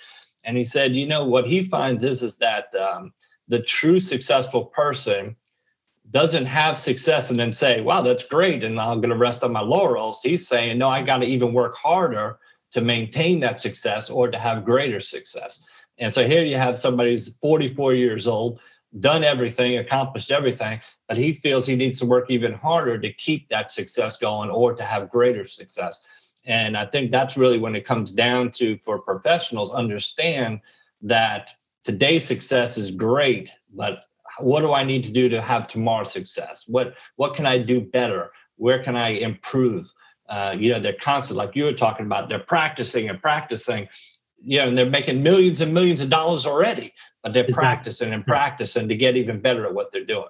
And 0.44 0.56
he 0.56 0.64
said, 0.64 0.94
you 0.94 1.06
know, 1.06 1.24
what 1.24 1.46
he 1.46 1.64
finds 1.64 2.04
is 2.04 2.22
is 2.22 2.38
that 2.38 2.74
um, 2.74 3.12
the 3.48 3.62
true 3.62 3.98
successful 3.98 4.66
person 4.66 5.36
doesn't 6.10 6.46
have 6.46 6.78
success 6.78 7.30
and 7.30 7.38
then 7.38 7.52
say, 7.52 7.80
wow, 7.80 8.00
that's 8.00 8.24
great, 8.24 8.64
and 8.64 8.80
I'm 8.80 9.00
going 9.00 9.10
to 9.10 9.16
rest 9.16 9.44
on 9.44 9.52
my 9.52 9.60
laurels. 9.60 10.20
He's 10.22 10.48
saying, 10.48 10.78
no, 10.78 10.88
I 10.88 11.02
got 11.02 11.18
to 11.18 11.26
even 11.26 11.52
work 11.52 11.76
harder 11.76 12.38
to 12.72 12.80
maintain 12.80 13.40
that 13.40 13.60
success 13.60 14.10
or 14.10 14.30
to 14.30 14.38
have 14.38 14.64
greater 14.64 15.00
success. 15.00 15.64
And 15.98 16.12
so 16.12 16.26
here 16.26 16.44
you 16.44 16.56
have 16.56 16.78
somebody 16.78 17.12
who's 17.12 17.36
44 17.38 17.94
years 17.94 18.28
old, 18.28 18.60
done 19.00 19.24
everything, 19.24 19.78
accomplished 19.78 20.30
everything, 20.30 20.80
but 21.08 21.16
he 21.16 21.32
feels 21.32 21.66
he 21.66 21.76
needs 21.76 21.98
to 21.98 22.06
work 22.06 22.30
even 22.30 22.54
harder 22.54 22.98
to 22.98 23.12
keep 23.14 23.48
that 23.48 23.72
success 23.72 24.16
going 24.16 24.50
or 24.50 24.74
to 24.74 24.82
have 24.82 25.10
greater 25.10 25.44
success. 25.44 26.06
And 26.46 26.76
I 26.76 26.86
think 26.86 27.10
that's 27.10 27.36
really 27.36 27.58
when 27.58 27.74
it 27.74 27.86
comes 27.86 28.12
down 28.12 28.50
to 28.52 28.78
for 28.78 29.00
professionals 29.00 29.72
understand 29.72 30.60
that 31.02 31.52
today's 31.82 32.24
success 32.24 32.78
is 32.78 32.90
great, 32.90 33.52
but 33.74 34.04
what 34.38 34.60
do 34.60 34.72
I 34.72 34.84
need 34.84 35.04
to 35.04 35.12
do 35.12 35.28
to 35.28 35.42
have 35.42 35.68
tomorrow's 35.68 36.12
success? 36.12 36.64
What 36.68 36.94
what 37.16 37.34
can 37.34 37.44
I 37.44 37.58
do 37.58 37.80
better? 37.80 38.30
Where 38.56 38.82
can 38.82 38.96
I 38.96 39.10
improve? 39.10 39.92
Uh, 40.28 40.54
you 40.58 40.70
know, 40.70 40.80
they're 40.80 40.92
constant, 40.92 41.36
like 41.36 41.56
you 41.56 41.64
were 41.64 41.72
talking 41.72 42.06
about, 42.06 42.28
they're 42.28 42.38
practicing 42.38 43.08
and 43.08 43.20
practicing, 43.20 43.88
you 44.42 44.58
know, 44.58 44.68
and 44.68 44.76
they're 44.76 44.88
making 44.88 45.22
millions 45.22 45.60
and 45.60 45.72
millions 45.72 46.00
of 46.00 46.10
dollars 46.10 46.46
already, 46.46 46.92
but 47.22 47.32
they're 47.32 47.44
exactly. 47.44 47.62
practicing 47.62 48.12
and 48.12 48.26
practicing 48.26 48.88
to 48.88 48.94
get 48.94 49.16
even 49.16 49.40
better 49.40 49.64
at 49.66 49.74
what 49.74 49.90
they're 49.90 50.04
doing. 50.04 50.28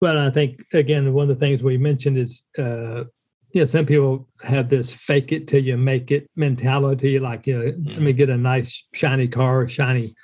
Well, 0.00 0.18
I 0.18 0.30
think 0.30 0.66
again, 0.74 1.12
one 1.14 1.30
of 1.30 1.38
the 1.38 1.46
things 1.46 1.62
we 1.62 1.78
mentioned 1.78 2.18
is, 2.18 2.44
uh, 2.58 3.04
you 3.52 3.62
know, 3.62 3.64
some 3.64 3.86
people 3.86 4.28
have 4.42 4.68
this 4.68 4.92
"fake 4.92 5.32
it 5.32 5.46
till 5.48 5.64
you 5.64 5.78
make 5.78 6.10
it" 6.10 6.28
mentality. 6.36 7.18
Like, 7.18 7.46
you 7.46 7.58
know, 7.58 7.64
mm-hmm. 7.64 7.88
let 7.88 8.02
me 8.02 8.12
get 8.12 8.28
a 8.28 8.36
nice 8.36 8.84
shiny 8.92 9.28
car, 9.28 9.66
shiny, 9.66 10.14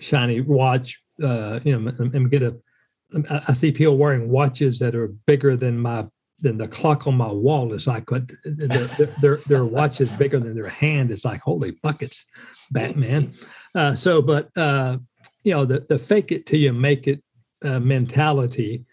shiny 0.00 0.40
watch. 0.40 1.00
Uh, 1.22 1.60
you 1.62 1.78
know, 1.78 1.92
and 1.98 2.30
get 2.30 2.42
a. 2.42 2.56
I 3.30 3.52
see 3.52 3.70
people 3.70 3.96
wearing 3.96 4.28
watches 4.28 4.80
that 4.80 4.96
are 4.96 5.08
bigger 5.26 5.56
than 5.56 5.78
my 5.78 6.06
than 6.40 6.58
the 6.58 6.68
clock 6.68 7.06
on 7.06 7.16
my 7.16 7.30
wall 7.30 7.72
is 7.72 7.86
like 7.86 8.06
their, 8.44 8.86
their, 9.20 9.36
their 9.46 9.64
watch 9.64 10.00
is 10.00 10.12
bigger 10.12 10.38
than 10.38 10.54
their 10.54 10.68
hand. 10.68 11.10
It's 11.10 11.24
like 11.24 11.40
holy 11.40 11.72
buckets, 11.82 12.26
Batman. 12.70 13.34
Uh, 13.74 13.94
so, 13.94 14.22
but 14.22 14.56
uh, 14.56 14.98
you 15.44 15.52
know 15.52 15.64
the 15.64 15.80
the 15.88 15.98
fake 15.98 16.32
it 16.32 16.46
till 16.46 16.60
you 16.60 16.72
make 16.72 17.06
it 17.06 17.22
uh, 17.64 17.80
mentality. 17.80 18.84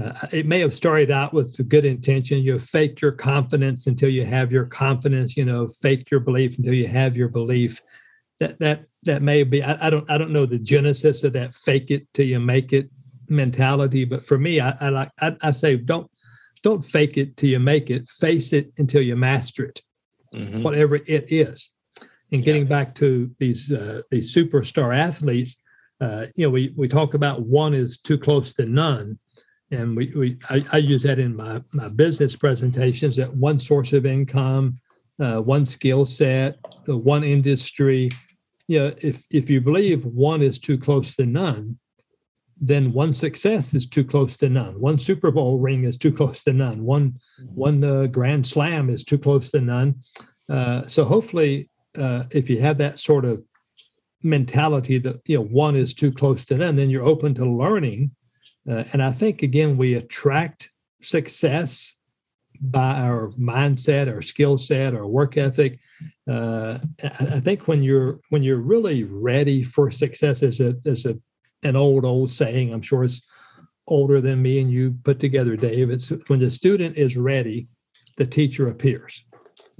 Uh, 0.00 0.12
it 0.32 0.46
may 0.46 0.60
have 0.60 0.72
started 0.72 1.10
out 1.10 1.34
with 1.34 1.68
good 1.68 1.84
intention. 1.84 2.38
You 2.38 2.58
fake 2.58 3.00
your 3.00 3.12
confidence 3.12 3.86
until 3.86 4.08
you 4.08 4.24
have 4.24 4.52
your 4.52 4.66
confidence. 4.66 5.36
You 5.36 5.44
know, 5.44 5.68
fake 5.68 6.10
your 6.10 6.20
belief 6.20 6.56
until 6.58 6.74
you 6.74 6.86
have 6.86 7.16
your 7.16 7.28
belief. 7.28 7.82
That 8.40 8.58
that 8.60 8.84
that 9.04 9.22
may 9.22 9.42
be. 9.42 9.62
I, 9.62 9.86
I 9.86 9.90
don't 9.90 10.10
I 10.10 10.18
don't 10.18 10.32
know 10.32 10.46
the 10.46 10.58
genesis 10.58 11.24
of 11.24 11.32
that 11.34 11.54
fake 11.54 11.90
it 11.90 12.06
till 12.14 12.26
you 12.26 12.40
make 12.40 12.72
it 12.72 12.90
mentality. 13.28 14.04
But 14.04 14.24
for 14.24 14.38
me, 14.38 14.60
I, 14.60 14.76
I 14.80 14.88
like 14.88 15.10
I, 15.20 15.36
I 15.42 15.50
say 15.50 15.76
don't 15.76 16.10
don't 16.62 16.84
fake 16.84 17.16
it 17.16 17.36
till 17.36 17.50
you 17.50 17.58
make 17.58 17.90
it. 17.90 18.08
Face 18.08 18.52
it 18.52 18.72
until 18.78 19.02
you 19.02 19.16
master 19.16 19.64
it, 19.64 19.82
mm-hmm. 20.34 20.62
whatever 20.62 20.96
it 20.96 21.32
is. 21.32 21.70
And 22.32 22.44
getting 22.44 22.62
yeah. 22.62 22.68
back 22.68 22.94
to 22.96 23.30
these 23.38 23.72
uh, 23.72 24.02
these 24.10 24.34
superstar 24.34 24.96
athletes, 24.96 25.56
uh, 26.00 26.26
you 26.36 26.46
know, 26.46 26.50
we 26.50 26.72
we 26.76 26.86
talk 26.88 27.14
about 27.14 27.42
one 27.42 27.74
is 27.74 27.98
too 27.98 28.18
close 28.18 28.52
to 28.54 28.66
none, 28.66 29.18
and 29.70 29.96
we 29.96 30.12
we 30.14 30.38
I, 30.48 30.64
I 30.72 30.76
use 30.78 31.02
that 31.02 31.18
in 31.18 31.34
my 31.34 31.60
my 31.74 31.88
business 31.88 32.36
presentations. 32.36 33.16
That 33.16 33.34
one 33.34 33.58
source 33.58 33.92
of 33.92 34.06
income, 34.06 34.78
uh, 35.20 35.40
one 35.40 35.66
skill 35.66 36.06
set, 36.06 36.58
uh, 36.88 36.96
one 36.96 37.24
industry. 37.24 38.10
You 38.68 38.78
know, 38.78 38.94
if 38.98 39.24
if 39.30 39.50
you 39.50 39.60
believe 39.60 40.04
one 40.04 40.40
is 40.40 40.60
too 40.60 40.78
close 40.78 41.16
to 41.16 41.26
none, 41.26 41.78
then 42.60 42.92
one 42.92 43.12
success 43.12 43.74
is 43.74 43.86
too 43.86 44.04
close 44.04 44.36
to 44.36 44.48
none. 44.48 44.78
One 44.78 44.98
Super 44.98 45.30
Bowl 45.30 45.58
ring 45.58 45.84
is 45.84 45.96
too 45.96 46.12
close 46.12 46.44
to 46.44 46.52
none. 46.52 46.84
One 46.84 47.12
mm-hmm. 47.40 47.46
one 47.54 47.82
uh, 47.82 48.06
Grand 48.06 48.46
Slam 48.46 48.90
is 48.90 49.02
too 49.02 49.18
close 49.18 49.50
to 49.52 49.60
none. 49.60 50.02
Uh, 50.48 50.86
so 50.86 51.04
hopefully, 51.04 51.70
uh, 51.96 52.24
if 52.30 52.50
you 52.50 52.60
have 52.60 52.78
that 52.78 52.98
sort 52.98 53.24
of 53.24 53.42
mentality 54.22 54.98
that 54.98 55.20
you 55.24 55.38
know 55.38 55.44
one 55.44 55.74
is 55.74 55.94
too 55.94 56.12
close 56.12 56.44
to 56.46 56.56
none, 56.56 56.76
then 56.76 56.90
you're 56.90 57.04
open 57.04 57.34
to 57.34 57.44
learning. 57.44 58.10
Uh, 58.70 58.84
and 58.92 59.02
I 59.02 59.10
think 59.10 59.42
again 59.42 59.78
we 59.78 59.94
attract 59.94 60.68
success 61.02 61.94
by 62.60 63.00
our 63.00 63.30
mindset, 63.38 64.12
our 64.12 64.20
skill 64.20 64.58
set, 64.58 64.94
our 64.94 65.06
work 65.06 65.38
ethic. 65.38 65.78
Uh, 66.30 66.78
I 67.02 67.40
think 67.40 67.66
when 67.66 67.82
you're 67.82 68.20
when 68.28 68.42
you're 68.42 68.60
really 68.60 69.04
ready 69.04 69.62
for 69.62 69.90
success, 69.90 70.42
as 70.42 70.60
a 70.60 70.76
as 70.84 71.06
a 71.06 71.18
an 71.62 71.76
old 71.76 72.04
old 72.04 72.30
saying, 72.30 72.72
I'm 72.72 72.82
sure 72.82 73.04
it's 73.04 73.22
older 73.86 74.20
than 74.20 74.40
me 74.40 74.60
and 74.60 74.70
you 74.70 74.96
put 75.02 75.20
together, 75.20 75.56
Dave. 75.56 75.90
It's 75.90 76.10
when 76.28 76.40
the 76.40 76.50
student 76.50 76.96
is 76.96 77.16
ready, 77.16 77.68
the 78.16 78.26
teacher 78.26 78.68
appears. 78.68 79.24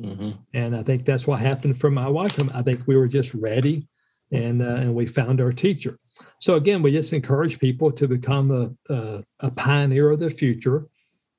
Mm-hmm. 0.00 0.30
And 0.54 0.76
I 0.76 0.82
think 0.82 1.04
that's 1.04 1.26
what 1.26 1.40
happened 1.40 1.78
for 1.78 1.90
my 1.90 2.08
wife. 2.08 2.38
I 2.54 2.62
think 2.62 2.86
we 2.86 2.96
were 2.96 3.08
just 3.08 3.34
ready, 3.34 3.86
and 4.32 4.62
uh, 4.62 4.76
and 4.76 4.94
we 4.94 5.06
found 5.06 5.40
our 5.40 5.52
teacher. 5.52 5.98
So 6.38 6.54
again, 6.54 6.82
we 6.82 6.92
just 6.92 7.12
encourage 7.12 7.58
people 7.58 7.92
to 7.92 8.08
become 8.08 8.50
a 8.50 8.92
a, 8.92 9.24
a 9.40 9.50
pioneer 9.50 10.10
of 10.10 10.20
the 10.20 10.30
future. 10.30 10.86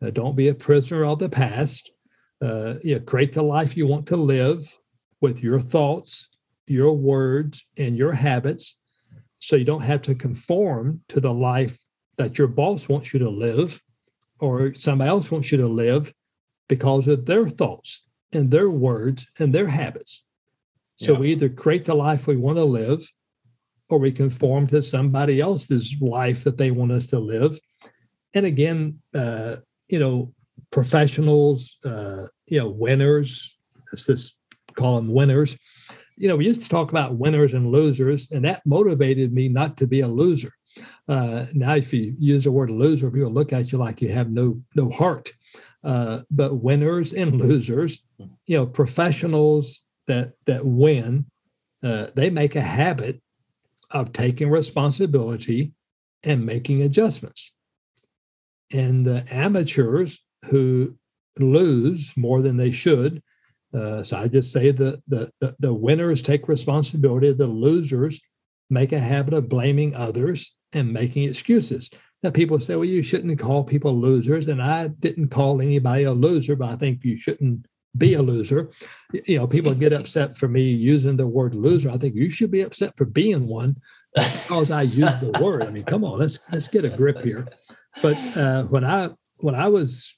Uh, 0.01 0.11
don't 0.11 0.35
be 0.35 0.47
a 0.47 0.55
prisoner 0.55 1.05
of 1.05 1.19
the 1.19 1.29
past. 1.29 1.91
Uh, 2.41 2.75
you 2.83 2.95
know, 2.95 3.01
create 3.01 3.33
the 3.33 3.43
life 3.43 3.77
you 3.77 3.85
want 3.85 4.07
to 4.07 4.17
live 4.17 4.79
with 5.21 5.43
your 5.43 5.59
thoughts, 5.59 6.29
your 6.65 6.93
words, 6.93 7.65
and 7.77 7.95
your 7.95 8.11
habits. 8.11 8.77
So 9.41 9.55
you 9.55 9.65
don't 9.65 9.81
have 9.81 10.03
to 10.03 10.15
conform 10.15 11.01
to 11.09 11.19
the 11.19 11.33
life 11.33 11.77
that 12.17 12.37
your 12.37 12.47
boss 12.47 12.87
wants 12.87 13.11
you 13.13 13.19
to 13.19 13.29
live 13.29 13.81
or 14.39 14.73
somebody 14.75 15.09
else 15.09 15.29
wants 15.31 15.51
you 15.51 15.57
to 15.57 15.67
live 15.67 16.13
because 16.69 17.07
of 17.07 17.25
their 17.25 17.49
thoughts 17.49 18.07
and 18.31 18.49
their 18.49 18.69
words 18.69 19.27
and 19.39 19.53
their 19.53 19.67
habits. 19.67 20.25
So 20.95 21.13
yeah. 21.13 21.19
we 21.19 21.31
either 21.31 21.49
create 21.49 21.85
the 21.85 21.95
life 21.95 22.27
we 22.27 22.37
want 22.37 22.57
to 22.57 22.63
live 22.63 23.03
or 23.89 23.97
we 23.97 24.11
conform 24.11 24.67
to 24.67 24.81
somebody 24.81 25.41
else's 25.41 25.95
life 25.99 26.43
that 26.43 26.57
they 26.57 26.71
want 26.71 26.91
us 26.91 27.07
to 27.07 27.19
live. 27.19 27.59
And 28.33 28.45
again, 28.45 28.99
uh, 29.13 29.57
you 29.89 29.99
know, 29.99 30.33
professionals, 30.71 31.77
uh, 31.83 32.27
you 32.45 32.59
know, 32.59 32.69
winners, 32.69 33.57
let's 33.91 34.05
just 34.05 34.35
call 34.75 34.95
them 34.95 35.11
winners. 35.11 35.57
You 36.17 36.27
know, 36.27 36.35
we 36.35 36.45
used 36.45 36.63
to 36.63 36.69
talk 36.69 36.91
about 36.91 37.15
winners 37.15 37.53
and 37.53 37.71
losers, 37.71 38.31
and 38.31 38.45
that 38.45 38.65
motivated 38.65 39.33
me 39.33 39.49
not 39.49 39.77
to 39.77 39.87
be 39.87 40.01
a 40.01 40.07
loser. 40.07 40.51
Uh, 41.07 41.45
now, 41.53 41.75
if 41.75 41.93
you 41.93 42.15
use 42.19 42.45
the 42.45 42.51
word 42.51 42.71
loser, 42.71 43.11
people 43.11 43.31
look 43.31 43.53
at 43.53 43.71
you 43.71 43.77
like 43.77 44.01
you 44.01 44.09
have 44.09 44.31
no 44.31 44.61
no 44.75 44.89
heart. 44.89 45.31
Uh, 45.83 46.21
but 46.29 46.61
winners 46.61 47.13
and 47.13 47.35
losers, 47.41 48.03
you 48.45 48.57
know, 48.57 48.65
professionals 48.65 49.83
that 50.07 50.33
that 50.45 50.65
win, 50.65 51.25
uh, 51.83 52.07
they 52.15 52.29
make 52.29 52.55
a 52.55 52.61
habit 52.61 53.21
of 53.89 54.13
taking 54.13 54.49
responsibility 54.49 55.73
and 56.23 56.45
making 56.45 56.81
adjustments. 56.81 57.53
And 58.71 59.05
the 59.05 59.25
amateurs 59.29 60.23
who 60.45 60.95
lose 61.37 62.13
more 62.15 62.41
than 62.41 62.57
they 62.57 62.71
should, 62.71 63.21
uh, 63.73 64.03
so 64.03 64.17
I 64.17 64.27
just 64.27 64.51
say 64.51 64.71
the, 64.71 65.01
the 65.07 65.31
the 65.39 65.55
the 65.59 65.73
winners 65.73 66.21
take 66.21 66.47
responsibility, 66.47 67.31
the 67.31 67.47
losers 67.47 68.21
make 68.69 68.91
a 68.91 68.99
habit 68.99 69.33
of 69.33 69.49
blaming 69.49 69.95
others 69.95 70.55
and 70.73 70.93
making 70.93 71.23
excuses. 71.23 71.89
Now, 72.23 72.29
people 72.29 72.59
say, 72.59 72.75
well, 72.75 72.85
you 72.85 73.03
shouldn't 73.03 73.39
call 73.39 73.63
people 73.63 73.99
losers. 73.99 74.47
And 74.47 74.61
I 74.61 74.87
didn't 74.87 75.29
call 75.29 75.61
anybody 75.61 76.03
a 76.03 76.13
loser, 76.13 76.55
but 76.55 76.69
I 76.69 76.75
think 76.75 77.03
you 77.03 77.17
shouldn't 77.17 77.65
be 77.97 78.13
a 78.13 78.21
loser. 78.21 78.69
You 79.25 79.37
know, 79.39 79.47
people 79.47 79.73
get 79.73 79.91
upset 79.91 80.37
for 80.37 80.47
me 80.47 80.61
using 80.61 81.17
the 81.17 81.27
word 81.27 81.55
loser. 81.55 81.89
I 81.89 81.97
think 81.97 82.15
you 82.15 82.29
should 82.29 82.51
be 82.51 82.61
upset 82.61 82.93
for 82.95 83.05
being 83.05 83.47
one 83.47 83.75
because 84.15 84.71
I 84.71 84.83
use 84.83 85.15
the 85.17 85.37
word. 85.41 85.63
I 85.63 85.69
mean, 85.69 85.83
come 85.83 86.03
on, 86.03 86.19
let's 86.19 86.39
let's 86.51 86.67
get 86.67 86.85
a 86.85 86.89
grip 86.89 87.19
here. 87.19 87.47
But 88.01 88.17
uh, 88.37 88.63
when 88.63 88.85
I 88.85 89.09
when 89.37 89.55
I 89.55 89.67
was 89.67 90.15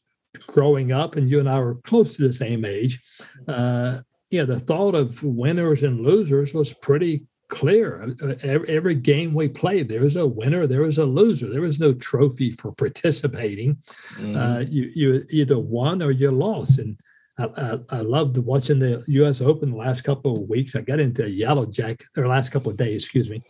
growing 0.48 0.92
up, 0.92 1.16
and 1.16 1.30
you 1.30 1.39
and 1.39 1.50
I 1.50 1.60
were 1.60 1.76
close 1.76 2.18
to 2.18 2.28
the 2.28 2.34
same 2.34 2.66
age, 2.66 3.02
uh, 3.48 4.02
yeah, 4.30 4.46
the 4.46 4.60
thought 4.60 4.96
of 4.96 5.24
winners 5.24 5.84
and 5.84 6.02
losers 6.02 6.54
was 6.54 6.74
pretty 6.74 7.26
clear. 7.50 8.16
Uh, 8.22 8.34
every, 8.42 8.70
every, 8.70 8.96
game 8.96 9.34
we 9.34 9.48
played, 9.48 9.88
there 9.88 10.02
was 10.02 10.16
a 10.16 10.26
winner, 10.26 10.66
there 10.66 10.82
was 10.82 10.98
a 10.98 11.06
loser. 11.06 11.50
There 11.50 11.62
was 11.62 11.80
no 11.80 11.94
trophy 11.94 12.52
for 12.52 12.72
participating. 12.72 13.78
Mm-hmm. 14.16 14.36
Uh, 14.36 14.60
you 14.62 14.92
you 14.96 15.26
either 15.30 15.60
won 15.60 16.02
or 16.02 16.12
you 16.12 16.32
lost. 16.32 16.80
And 16.80 16.98
I, 17.38 17.46
I, 17.46 17.80
I, 17.98 18.02
loved 18.02 18.38
watching 18.38 18.80
the 18.80 19.04
U.S. 19.08 19.40
Open 19.42 19.72
the 19.72 19.78
last 19.78 20.04
couple 20.04 20.36
of 20.36 20.50
weeks. 20.50 20.76
I 20.76 20.82
got 20.82 21.00
into 21.00 21.26
a 21.26 21.30
yellow 21.30 21.66
jacket, 21.66 22.08
or 22.18 22.28
last 22.28 22.52
couple 22.52 22.72
of 22.72 22.78
days, 22.78 23.04
excuse 23.04 23.30
me, 23.30 23.44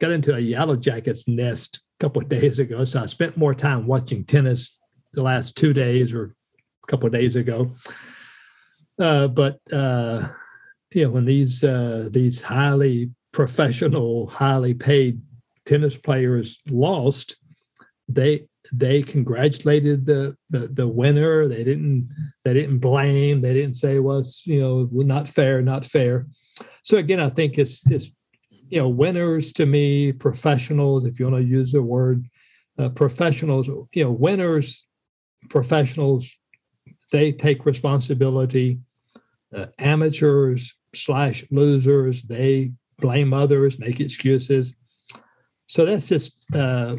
got 0.00 0.12
into 0.12 0.34
a 0.34 0.40
yellow 0.40 0.76
jackets 0.76 1.26
nest 1.26 1.80
a 1.98 2.04
couple 2.04 2.22
of 2.22 2.28
days 2.36 2.58
ago. 2.58 2.84
So 2.84 3.02
I 3.02 3.06
spent 3.06 3.38
more 3.38 3.54
time 3.54 3.86
watching 3.86 4.24
tennis 4.24 4.78
the 5.14 5.22
last 5.22 5.56
two 5.56 5.72
days 5.72 6.12
or 6.12 6.34
a 6.84 6.86
couple 6.88 7.06
of 7.06 7.12
days 7.12 7.36
ago. 7.36 7.74
Uh, 8.98 9.28
but 9.28 9.60
uh, 9.72 10.28
know, 11.04 11.10
when 11.10 11.24
these 11.24 11.62
uh, 11.62 12.08
these 12.10 12.40
highly 12.40 13.10
professional, 13.32 14.26
highly 14.28 14.74
paid 14.74 15.20
tennis 15.64 15.98
players 15.98 16.60
lost, 16.68 17.36
they 18.08 18.46
they 18.72 19.02
congratulated 19.02 20.06
the, 20.06 20.36
the 20.50 20.68
the 20.68 20.88
winner. 20.88 21.48
They 21.48 21.64
didn't 21.64 22.08
they 22.44 22.54
didn't 22.54 22.78
blame. 22.78 23.40
They 23.40 23.54
didn't 23.54 23.76
say, 23.76 23.98
"Well, 23.98 24.18
it's 24.18 24.46
you 24.46 24.60
know 24.60 24.88
not 24.92 25.28
fair, 25.28 25.62
not 25.62 25.84
fair." 25.84 26.26
So 26.82 26.96
again, 26.96 27.20
I 27.20 27.28
think 27.28 27.58
it's 27.58 27.86
it's 27.90 28.10
you 28.50 28.80
know 28.80 28.88
winners 28.88 29.52
to 29.54 29.66
me, 29.66 30.12
professionals. 30.12 31.04
If 31.04 31.18
you 31.18 31.28
want 31.28 31.42
to 31.42 31.48
use 31.48 31.72
the 31.72 31.82
word 31.82 32.26
uh, 32.78 32.88
professionals, 32.90 33.68
you 33.68 34.04
know 34.04 34.12
winners, 34.12 34.86
professionals, 35.48 36.30
they 37.12 37.32
take 37.32 37.66
responsibility. 37.66 38.80
Uh, 39.56 39.66
amateurs 39.78 40.74
slash 40.94 41.44
losers, 41.50 42.22
they 42.22 42.72
blame 42.98 43.32
others, 43.32 43.78
make 43.78 44.00
excuses. 44.00 44.74
So 45.66 45.86
that's 45.86 46.08
just, 46.08 46.44
uh, 46.54 46.96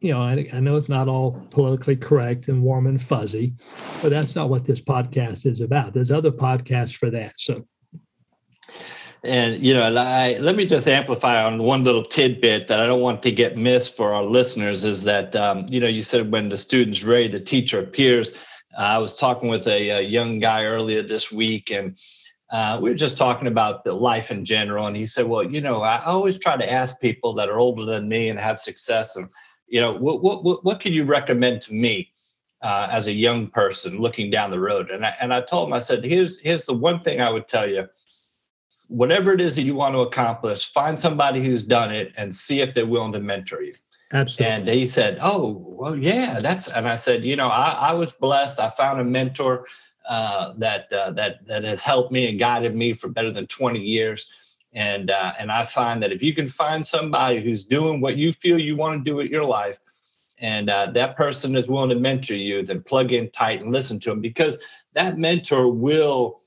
you 0.00 0.12
know, 0.12 0.22
I, 0.22 0.48
I, 0.52 0.60
know 0.60 0.76
it's 0.76 0.88
not 0.88 1.08
all 1.08 1.32
politically 1.50 1.96
correct 1.96 2.48
and 2.48 2.62
warm 2.62 2.86
and 2.86 3.02
fuzzy, 3.02 3.54
but 4.00 4.08
that's 4.08 4.34
not 4.34 4.48
what 4.48 4.64
this 4.64 4.80
podcast 4.80 5.44
is 5.44 5.60
about. 5.60 5.92
There's 5.92 6.10
other 6.10 6.30
podcasts 6.30 6.94
for 6.94 7.10
that. 7.10 7.34
So, 7.36 7.66
and 9.24 9.64
you 9.64 9.74
know, 9.74 9.82
I, 9.82 10.38
let 10.38 10.56
me 10.56 10.64
just 10.64 10.88
amplify 10.88 11.42
on 11.42 11.62
one 11.62 11.82
little 11.82 12.04
tidbit 12.04 12.68
that 12.68 12.80
I 12.80 12.86
don't 12.86 13.00
want 13.00 13.22
to 13.24 13.32
get 13.32 13.56
missed 13.56 13.96
for 13.96 14.14
our 14.14 14.24
listeners 14.24 14.84
is 14.84 15.02
that 15.02 15.34
um, 15.34 15.66
you 15.68 15.80
know 15.80 15.88
you 15.88 16.02
said 16.02 16.30
when 16.30 16.48
the 16.48 16.56
student's 16.56 17.02
ready, 17.02 17.28
the 17.28 17.40
teacher 17.40 17.80
appears. 17.80 18.32
Uh, 18.76 18.82
I 18.82 18.98
was 18.98 19.16
talking 19.16 19.48
with 19.48 19.66
a, 19.66 19.90
a 19.90 20.00
young 20.02 20.38
guy 20.38 20.64
earlier 20.64 21.02
this 21.02 21.32
week, 21.32 21.70
and 21.70 21.98
uh, 22.52 22.78
we 22.80 22.90
were 22.90 22.96
just 22.96 23.16
talking 23.16 23.48
about 23.48 23.84
the 23.84 23.92
life 23.92 24.30
in 24.30 24.44
general, 24.44 24.86
and 24.86 24.96
he 24.96 25.06
said, 25.06 25.26
"Well, 25.26 25.44
you 25.44 25.60
know, 25.60 25.82
I 25.82 26.04
always 26.04 26.38
try 26.38 26.56
to 26.56 26.72
ask 26.72 27.00
people 27.00 27.34
that 27.34 27.48
are 27.48 27.58
older 27.58 27.84
than 27.84 28.08
me 28.08 28.28
and 28.28 28.38
have 28.38 28.58
success, 28.58 29.16
and 29.16 29.28
you 29.68 29.80
know, 29.80 29.92
what 29.94 30.22
what 30.22 30.64
what 30.64 30.80
could 30.80 30.94
you 30.94 31.04
recommend 31.04 31.62
to 31.62 31.74
me 31.74 32.10
uh, 32.62 32.88
as 32.90 33.06
a 33.06 33.12
young 33.12 33.48
person 33.48 34.00
looking 34.00 34.30
down 34.30 34.50
the 34.50 34.60
road?" 34.60 34.90
And 34.90 35.04
I 35.04 35.14
and 35.20 35.32
I 35.32 35.40
told 35.40 35.68
him, 35.68 35.74
I 35.74 35.78
said, 35.78 36.04
"Here's 36.04 36.38
here's 36.40 36.66
the 36.66 36.74
one 36.74 37.00
thing 37.00 37.20
I 37.20 37.30
would 37.30 37.48
tell 37.48 37.68
you: 37.68 37.88
whatever 38.88 39.32
it 39.32 39.40
is 39.40 39.56
that 39.56 39.62
you 39.62 39.74
want 39.74 39.94
to 39.94 40.00
accomplish, 40.00 40.72
find 40.72 40.98
somebody 40.98 41.42
who's 41.44 41.62
done 41.62 41.92
it 41.94 42.12
and 42.16 42.34
see 42.34 42.60
if 42.60 42.74
they're 42.74 42.86
willing 42.86 43.12
to 43.12 43.20
mentor 43.20 43.62
you." 43.62 43.74
Absolutely. 44.12 44.54
And 44.54 44.68
he 44.68 44.86
said, 44.86 45.18
"Oh, 45.20 45.64
well, 45.66 45.96
yeah, 45.96 46.40
that's." 46.40 46.68
And 46.68 46.88
I 46.88 46.96
said, 46.96 47.24
"You 47.24 47.36
know, 47.36 47.48
I, 47.48 47.70
I 47.70 47.92
was 47.92 48.12
blessed. 48.12 48.58
I 48.58 48.70
found 48.70 49.00
a 49.00 49.04
mentor." 49.04 49.66
uh, 50.08 50.54
that 50.56 50.90
uh, 50.92 51.10
that 51.12 51.46
that 51.46 51.62
has 51.64 51.82
helped 51.82 52.10
me 52.10 52.28
and 52.28 52.38
guided 52.38 52.74
me 52.74 52.94
for 52.94 53.08
better 53.08 53.30
than 53.30 53.46
20 53.46 53.78
years. 53.78 54.26
And 54.72 55.10
uh, 55.10 55.32
and 55.38 55.52
I 55.52 55.64
find 55.64 56.02
that 56.02 56.12
if 56.12 56.22
you 56.22 56.34
can 56.34 56.48
find 56.48 56.84
somebody 56.84 57.42
who's 57.42 57.64
doing 57.64 58.00
what 58.00 58.16
you 58.16 58.32
feel 58.32 58.58
you 58.58 58.76
want 58.76 58.98
to 58.98 59.10
do 59.10 59.16
with 59.16 59.30
your 59.30 59.44
life, 59.44 59.78
and 60.38 60.70
uh, 60.70 60.90
that 60.92 61.16
person 61.16 61.56
is 61.56 61.68
willing 61.68 61.90
to 61.90 61.96
mentor 61.96 62.34
you, 62.34 62.62
then 62.62 62.82
plug 62.82 63.12
in 63.12 63.30
tight 63.30 63.60
and 63.60 63.72
listen 63.72 64.00
to 64.00 64.10
them 64.10 64.20
because 64.20 64.58
that 64.94 65.18
mentor 65.18 65.70
will 65.70 66.40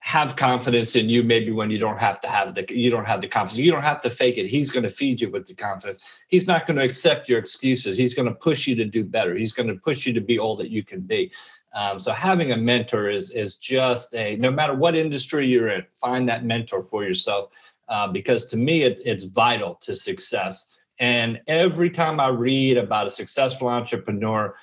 have 0.00 0.34
confidence 0.34 0.96
in 0.96 1.10
you 1.10 1.22
maybe 1.22 1.52
when 1.52 1.70
you 1.70 1.78
don't 1.78 1.98
have 1.98 2.20
to 2.20 2.28
have 2.28 2.54
the 2.54 2.64
you 2.70 2.90
don't 2.90 3.04
have 3.04 3.20
the 3.20 3.28
confidence 3.28 3.58
you 3.58 3.70
don't 3.70 3.82
have 3.82 4.00
to 4.00 4.08
fake 4.08 4.38
it 4.38 4.46
he's 4.46 4.70
going 4.70 4.82
to 4.82 4.88
feed 4.88 5.20
you 5.20 5.30
with 5.30 5.46
the 5.46 5.54
confidence 5.54 6.00
he's 6.30 6.46
not 6.46 6.66
going 6.66 6.76
to 6.76 6.84
accept 6.84 7.28
your 7.28 7.38
excuses 7.38 7.96
he's 7.96 8.14
going 8.14 8.28
to 8.28 8.34
push 8.34 8.66
you 8.66 8.74
to 8.74 8.84
do 8.84 9.04
better 9.04 9.34
he's 9.34 9.52
going 9.52 9.68
to 9.68 9.74
push 9.74 10.06
you 10.06 10.12
to 10.12 10.20
be 10.20 10.38
all 10.38 10.56
that 10.56 10.70
you 10.70 10.82
can 10.82 11.00
be 11.00 11.30
um, 11.72 11.98
so 11.98 12.12
having 12.12 12.52
a 12.52 12.56
mentor 12.56 13.08
is 13.08 13.30
is 13.30 13.56
just 13.56 14.14
a 14.14 14.36
no 14.36 14.50
matter 14.50 14.74
what 14.74 14.96
industry 14.96 15.46
you're 15.46 15.68
in, 15.68 15.84
find 15.94 16.28
that 16.28 16.44
mentor 16.44 16.82
for 16.82 17.04
yourself 17.04 17.50
uh, 17.88 18.08
because 18.08 18.46
to 18.46 18.56
me 18.56 18.82
it, 18.82 19.00
it's 19.04 19.24
vital 19.24 19.76
to 19.76 19.94
success. 19.94 20.70
And 20.98 21.40
every 21.46 21.90
time 21.90 22.20
I 22.20 22.28
read 22.28 22.76
about 22.76 23.06
a 23.06 23.10
successful 23.10 23.68
entrepreneur, 23.68 24.54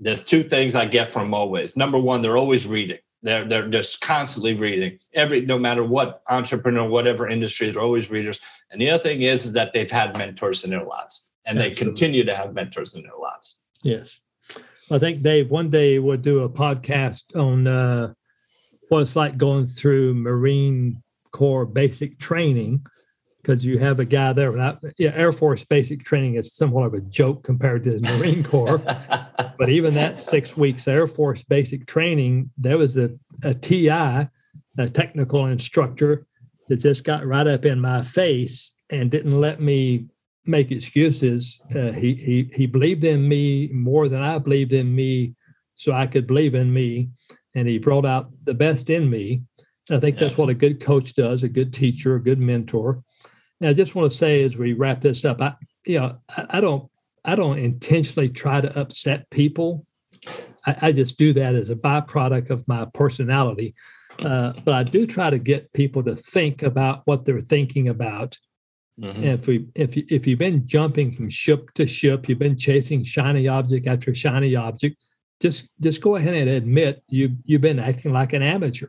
there's 0.00 0.22
two 0.22 0.42
things 0.42 0.74
I 0.74 0.84
get 0.84 1.08
from 1.08 1.32
always. 1.32 1.76
Number 1.76 1.98
one, 1.98 2.20
they're 2.20 2.36
always 2.36 2.66
reading. 2.66 2.98
They're 3.22 3.46
they're 3.48 3.68
just 3.68 4.00
constantly 4.00 4.54
reading. 4.54 4.98
Every 5.14 5.40
no 5.40 5.58
matter 5.58 5.82
what 5.82 6.22
entrepreneur, 6.28 6.88
whatever 6.88 7.28
industry, 7.28 7.70
they're 7.70 7.82
always 7.82 8.10
readers. 8.10 8.38
And 8.70 8.80
the 8.80 8.90
other 8.90 9.02
thing 9.02 9.22
is, 9.22 9.46
is 9.46 9.52
that 9.52 9.72
they've 9.72 9.90
had 9.90 10.16
mentors 10.16 10.64
in 10.64 10.70
their 10.70 10.84
lives, 10.84 11.30
and 11.46 11.58
Absolutely. 11.58 11.74
they 11.74 11.90
continue 11.90 12.24
to 12.24 12.36
have 12.36 12.54
mentors 12.54 12.94
in 12.94 13.02
their 13.02 13.18
lives. 13.20 13.58
Yes. 13.82 14.20
I 14.90 14.98
think 14.98 15.22
Dave 15.22 15.50
one 15.50 15.70
day 15.70 15.98
we'll 15.98 16.16
do 16.16 16.44
a 16.44 16.48
podcast 16.48 17.36
on 17.36 17.66
uh, 17.66 18.14
what 18.88 19.02
it's 19.02 19.16
like 19.16 19.36
going 19.36 19.66
through 19.66 20.14
Marine 20.14 21.02
Corps 21.30 21.66
basic 21.66 22.18
training 22.18 22.86
because 23.42 23.64
you 23.64 23.78
have 23.78 24.00
a 24.00 24.04
guy 24.04 24.32
there. 24.32 24.52
Now, 24.52 24.78
yeah, 24.98 25.12
Air 25.14 25.32
Force 25.32 25.64
basic 25.64 26.04
training 26.04 26.34
is 26.34 26.54
somewhat 26.54 26.86
of 26.86 26.94
a 26.94 27.00
joke 27.00 27.44
compared 27.44 27.84
to 27.84 27.90
the 27.90 28.00
Marine 28.00 28.44
Corps. 28.44 28.78
but 29.58 29.68
even 29.68 29.94
that 29.94 30.24
six 30.24 30.56
weeks 30.56 30.88
Air 30.88 31.06
Force 31.06 31.42
basic 31.42 31.86
training, 31.86 32.50
there 32.58 32.78
was 32.78 32.96
a, 32.96 33.10
a 33.42 33.54
TI, 33.54 33.88
a 33.88 34.28
technical 34.92 35.46
instructor, 35.46 36.26
that 36.68 36.76
just 36.76 37.04
got 37.04 37.26
right 37.26 37.46
up 37.46 37.64
in 37.64 37.80
my 37.80 38.02
face 38.02 38.74
and 38.90 39.10
didn't 39.10 39.40
let 39.40 39.60
me 39.60 40.06
make 40.44 40.70
excuses. 40.70 41.60
Uh, 41.74 41.92
he, 41.92 42.14
he, 42.14 42.50
he 42.54 42.66
believed 42.66 43.04
in 43.04 43.26
me 43.26 43.68
more 43.72 44.08
than 44.08 44.22
I 44.22 44.38
believed 44.38 44.72
in 44.72 44.94
me, 44.94 45.34
so 45.74 45.92
I 45.92 46.06
could 46.06 46.26
believe 46.26 46.54
in 46.54 46.72
me. 46.72 47.10
And 47.54 47.66
he 47.66 47.78
brought 47.78 48.06
out 48.06 48.30
the 48.44 48.54
best 48.54 48.90
in 48.90 49.08
me. 49.08 49.42
I 49.90 49.98
think 49.98 50.16
yeah. 50.16 50.20
that's 50.20 50.36
what 50.36 50.50
a 50.50 50.54
good 50.54 50.80
coach 50.80 51.14
does, 51.14 51.42
a 51.42 51.48
good 51.48 51.72
teacher, 51.72 52.16
a 52.16 52.22
good 52.22 52.38
mentor. 52.38 53.02
I 53.62 53.72
just 53.72 53.94
want 53.94 54.10
to 54.10 54.16
say 54.16 54.44
as 54.44 54.56
we 54.56 54.72
wrap 54.72 55.00
this 55.00 55.24
up, 55.24 55.40
I 55.40 55.54
you 55.84 55.98
know, 55.98 56.18
I, 56.28 56.46
I 56.50 56.60
don't 56.60 56.90
I 57.24 57.34
don't 57.34 57.58
intentionally 57.58 58.28
try 58.28 58.60
to 58.60 58.78
upset 58.78 59.28
people. 59.30 59.86
I, 60.66 60.76
I, 60.82 60.92
just 60.92 61.18
do 61.18 61.32
that 61.34 61.54
as 61.54 61.70
a 61.70 61.74
byproduct 61.74 62.50
of 62.50 62.66
my 62.66 62.86
personality. 62.94 63.74
Uh, 64.18 64.52
but 64.64 64.74
I 64.74 64.82
do 64.82 65.06
try 65.06 65.30
to 65.30 65.38
get 65.38 65.72
people 65.72 66.02
to 66.04 66.16
think 66.16 66.62
about 66.62 67.02
what 67.04 67.24
they're 67.24 67.40
thinking 67.40 67.88
about. 67.88 68.38
Mm-hmm. 69.00 69.22
And 69.22 69.40
if 69.40 69.46
we 69.46 69.66
if 69.74 69.96
you, 69.96 70.04
if 70.08 70.26
you've 70.26 70.38
been 70.38 70.66
jumping 70.66 71.12
from 71.12 71.28
ship 71.28 71.72
to 71.74 71.86
ship, 71.86 72.28
you've 72.28 72.38
been 72.38 72.56
chasing 72.56 73.04
shiny 73.04 73.46
object 73.46 73.86
after 73.86 74.14
shiny 74.14 74.56
object, 74.56 74.96
just 75.40 75.68
just 75.80 76.00
go 76.00 76.16
ahead 76.16 76.34
and 76.34 76.48
admit 76.48 77.02
you 77.08 77.36
you've 77.44 77.60
been 77.60 77.78
acting 77.78 78.12
like 78.12 78.32
an 78.32 78.42
amateur. 78.42 78.88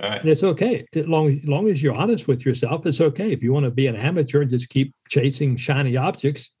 Right. 0.00 0.20
And 0.20 0.28
it's 0.28 0.42
okay. 0.42 0.86
As 0.94 1.06
long, 1.06 1.28
as 1.30 1.44
long 1.44 1.68
as 1.68 1.82
you're 1.82 1.94
honest 1.94 2.26
with 2.26 2.44
yourself, 2.44 2.84
it's 2.86 3.00
okay. 3.00 3.32
If 3.32 3.42
you 3.42 3.52
want 3.52 3.64
to 3.64 3.70
be 3.70 3.86
an 3.86 3.96
amateur 3.96 4.42
and 4.42 4.50
just 4.50 4.68
keep 4.68 4.92
chasing 5.08 5.56
shiny 5.56 5.96
objects, 5.96 6.54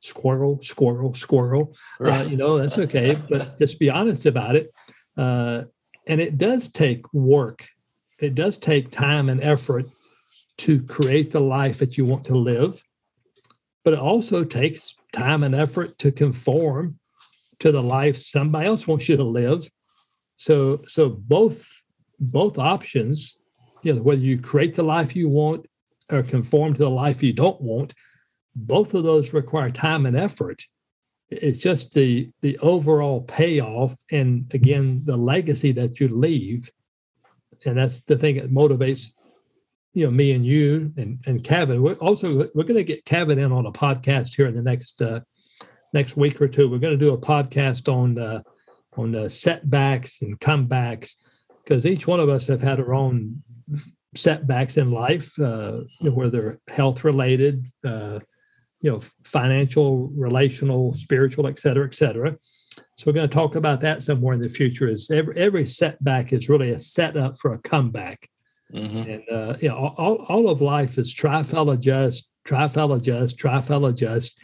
squirrel, 0.00 0.60
squirrel, 0.60 1.14
squirrel, 1.14 1.76
uh, 2.00 2.04
right. 2.04 2.26
uh, 2.26 2.28
you 2.28 2.36
know, 2.36 2.58
that's 2.58 2.78
okay. 2.78 3.16
but 3.28 3.56
just 3.58 3.78
be 3.78 3.90
honest 3.90 4.26
about 4.26 4.56
it. 4.56 4.72
Uh, 5.16 5.62
and 6.06 6.20
it 6.20 6.36
does 6.36 6.68
take 6.68 7.12
work, 7.12 7.68
it 8.18 8.34
does 8.34 8.58
take 8.58 8.90
time 8.90 9.28
and 9.28 9.40
effort 9.42 9.86
to 10.58 10.82
create 10.82 11.30
the 11.30 11.40
life 11.40 11.78
that 11.78 11.96
you 11.96 12.04
want 12.04 12.24
to 12.24 12.34
live. 12.34 12.82
But 13.84 13.94
it 13.94 14.00
also 14.00 14.44
takes 14.44 14.94
time 15.12 15.42
and 15.42 15.54
effort 15.54 15.96
to 15.98 16.12
conform 16.12 16.98
to 17.60 17.70
the 17.72 17.82
life 17.82 18.20
somebody 18.20 18.66
else 18.66 18.86
wants 18.86 19.08
you 19.08 19.16
to 19.16 19.24
live. 19.24 19.70
So, 20.36 20.82
so 20.88 21.08
both 21.08 21.79
both 22.20 22.58
options, 22.58 23.38
you 23.82 23.94
know, 23.94 24.02
whether 24.02 24.20
you 24.20 24.38
create 24.38 24.74
the 24.74 24.82
life 24.82 25.16
you 25.16 25.28
want 25.28 25.66
or 26.10 26.22
conform 26.22 26.74
to 26.74 26.80
the 26.80 26.90
life 26.90 27.22
you 27.22 27.32
don't 27.32 27.60
want, 27.60 27.94
both 28.54 28.94
of 28.94 29.04
those 29.04 29.32
require 29.32 29.70
time 29.70 30.06
and 30.06 30.16
effort. 30.16 30.62
It's 31.30 31.60
just 31.60 31.94
the 31.94 32.30
the 32.40 32.58
overall 32.58 33.22
payoff 33.22 33.94
and 34.10 34.52
again 34.52 35.02
the 35.04 35.16
legacy 35.16 35.72
that 35.72 36.00
you 36.00 36.08
leave. 36.08 36.70
And 37.64 37.78
that's 37.78 38.00
the 38.00 38.16
thing 38.16 38.36
that 38.36 38.50
motivates 38.50 39.10
you 39.92 40.04
know 40.04 40.10
me 40.10 40.32
and 40.32 40.44
you 40.44 40.92
and 40.96 41.22
and 41.26 41.42
Kevin. 41.42 41.82
We're 41.82 41.94
also 41.94 42.48
we're 42.54 42.64
going 42.64 42.74
to 42.74 42.84
get 42.84 43.04
Kevin 43.04 43.38
in 43.38 43.52
on 43.52 43.66
a 43.66 43.72
podcast 43.72 44.34
here 44.36 44.46
in 44.46 44.54
the 44.54 44.62
next 44.62 45.00
uh, 45.00 45.20
next 45.92 46.16
week 46.16 46.40
or 46.40 46.48
two. 46.48 46.68
We're 46.68 46.78
going 46.78 46.98
to 46.98 47.04
do 47.04 47.14
a 47.14 47.18
podcast 47.18 47.92
on 47.92 48.18
uh, 48.18 48.42
on 48.96 49.14
uh, 49.14 49.28
setbacks 49.28 50.22
and 50.22 50.38
comebacks 50.38 51.16
because 51.62 51.86
each 51.86 52.06
one 52.06 52.20
of 52.20 52.28
us 52.28 52.46
have 52.46 52.62
had 52.62 52.80
our 52.80 52.94
own 52.94 53.42
setbacks 54.16 54.76
in 54.76 54.90
life, 54.90 55.38
uh, 55.38 55.80
whether 56.00 56.60
health 56.68 57.04
related, 57.04 57.64
uh, 57.84 58.18
you 58.80 58.90
know, 58.90 59.00
financial, 59.24 60.08
relational, 60.08 60.94
spiritual, 60.94 61.46
et 61.46 61.58
cetera, 61.58 61.86
et 61.86 61.94
cetera. 61.94 62.36
So 62.96 63.04
we're 63.06 63.12
going 63.12 63.28
to 63.28 63.34
talk 63.34 63.54
about 63.54 63.80
that 63.82 64.02
somewhere 64.02 64.34
in 64.34 64.40
the 64.40 64.48
future. 64.48 64.88
Is 64.88 65.10
every 65.10 65.36
every 65.36 65.66
setback 65.66 66.32
is 66.32 66.48
really 66.48 66.70
a 66.70 66.78
setup 66.78 67.38
for 67.38 67.52
a 67.52 67.58
comeback, 67.58 68.28
mm-hmm. 68.72 69.10
and 69.10 69.22
uh, 69.30 69.56
you 69.60 69.68
know, 69.68 69.94
all, 69.96 70.16
all 70.28 70.48
of 70.48 70.60
life 70.60 70.98
is 70.98 71.12
try, 71.12 71.42
fail, 71.42 71.70
adjust, 71.70 72.30
try, 72.44 72.68
fail, 72.68 72.92
adjust, 72.92 73.38
try, 73.38 73.60
fail, 73.60 73.86
adjust, 73.86 74.38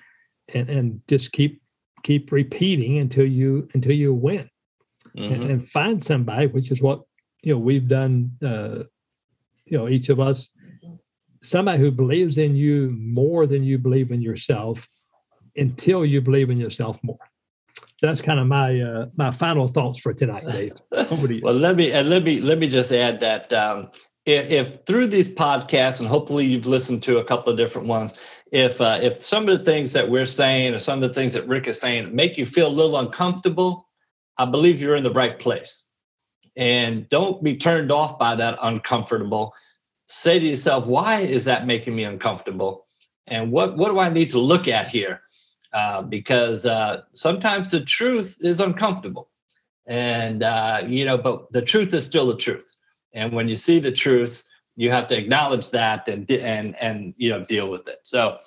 and 0.53 0.69
and 0.69 1.01
just 1.09 1.33
keep 1.33 1.63
keep 2.03 2.31
repeating 2.33 2.99
until 2.99 3.27
you 3.27 3.69
until 3.75 3.93
you 3.93 4.15
win 4.15 4.49
mm-hmm. 5.17 5.33
and, 5.33 5.51
and, 5.51 5.69
find 5.69 6.03
somebody, 6.03 6.47
which 6.47 6.71
is 6.71 6.83
what 6.83 7.03
you 7.43 7.53
know 7.53 7.59
we've 7.59 7.89
done. 7.89 8.33
Uh, 8.43 8.85
you 9.65 9.77
know, 9.77 9.89
each 9.89 10.09
of 10.09 10.21
us, 10.21 10.51
somebody 11.43 11.79
who 11.79 11.91
believes 11.91 12.39
in 12.39 12.55
you 12.55 12.95
more 12.97 13.47
than 13.47 13.65
you 13.65 13.79
believe 13.79 14.13
in 14.13 14.23
yourself, 14.23 14.89
until 15.57 16.05
you 16.05 16.21
believe 16.21 16.51
in 16.51 16.59
yourself 16.59 16.99
more. 17.03 17.19
So 17.97 18.07
that's 18.07 18.21
kind 18.21 18.39
of 18.39 18.47
my 18.47 18.81
uh, 18.81 19.07
my 19.17 19.31
final 19.31 19.69
thoughts 19.69 19.99
for 19.99 20.13
tonight, 20.13 20.47
Dave. 20.49 20.73
Over 20.93 21.29
to 21.29 21.35
you. 21.35 21.43
well, 21.43 21.55
let 21.55 21.77
me 21.77 21.93
and 21.93 22.11
let 22.11 22.25
me 22.25 22.41
let 22.41 22.59
me 22.59 22.69
just 22.69 22.93
add 22.93 23.21
that 23.21 23.53
um, 23.53 23.91
if, 24.27 24.51
if, 24.51 24.85
through 24.87 25.07
these 25.07 25.29
podcasts, 25.29 26.01
and 26.01 26.09
hopefully 26.09 26.45
you've 26.45 26.67
listened 26.67 27.03
to 27.05 27.19
a 27.19 27.25
couple 27.25 27.51
of 27.51 27.57
different 27.57 27.87
ones, 27.87 28.19
if 28.53 28.81
uh, 28.81 28.99
if 29.01 29.23
some 29.23 29.49
of 29.49 29.59
the 29.59 29.65
things 29.65 29.93
that 29.93 30.09
we're 30.09 30.27
saying 30.27 30.75
or 30.75 30.79
some 30.79 31.03
of 31.03 31.09
the 31.09 31.15
things 31.15 31.33
that 31.33 31.47
Rick 31.47 31.69
is 31.69 31.81
saying 31.81 32.15
make 32.15 32.37
you 32.37 32.45
feel 32.45 32.67
a 32.67 32.69
little 32.69 32.99
uncomfortable, 32.99 33.86
I 34.39 34.45
believe 34.45 34.81
you're 34.81 34.97
in 34.97 35.05
the 35.05 35.13
right 35.13 35.39
place. 35.39 35.89
And 36.57 37.09
don't 37.09 37.43
be 37.43 37.57
turned 37.57 37.93
off 37.93 38.19
by 38.19 38.35
that 38.37 38.59
uncomfortable. 38.63 39.55
Say 40.07 40.39
to 40.39 40.47
yourself, 40.47 40.87
why 40.87 41.21
is 41.21 41.45
that 41.45 41.67
making 41.67 41.95
me 41.95 42.05
uncomfortable? 42.05 42.87
And 43.27 43.51
what, 43.53 43.77
what 43.77 43.91
do 43.91 43.99
I 43.99 44.09
need 44.09 44.31
to 44.31 44.39
look 44.39 44.69
at 44.69 44.89
here? 44.89 45.21
Uh, 45.73 46.03
because 46.03 46.65
uh, 46.65 47.03
sometimes 47.13 47.71
the 47.71 47.81
truth 47.81 48.39
is 48.41 48.61
uncomfortable. 48.61 49.29
And, 49.87 50.43
uh, 50.43 50.83
you 50.87 51.05
know, 51.05 51.19
but 51.19 51.53
the 51.53 51.63
truth 51.63 51.93
is 51.93 52.05
still 52.05 52.29
the 52.29 52.37
truth. 52.37 52.75
And 53.15 53.33
when 53.33 53.49
you 53.49 53.57
see 53.57 53.79
the 53.79 53.93
truth, 53.93 54.43
you 54.77 54.91
have 54.91 55.07
to 55.09 55.17
acknowledge 55.17 55.71
that 55.71 56.09
and, 56.09 56.31
and, 56.31 56.77
and, 56.81 57.15
you 57.17 57.31
know, 57.31 57.45
deal 57.45 57.71
with 57.71 57.89
it. 57.89 57.99
So, 58.05 58.39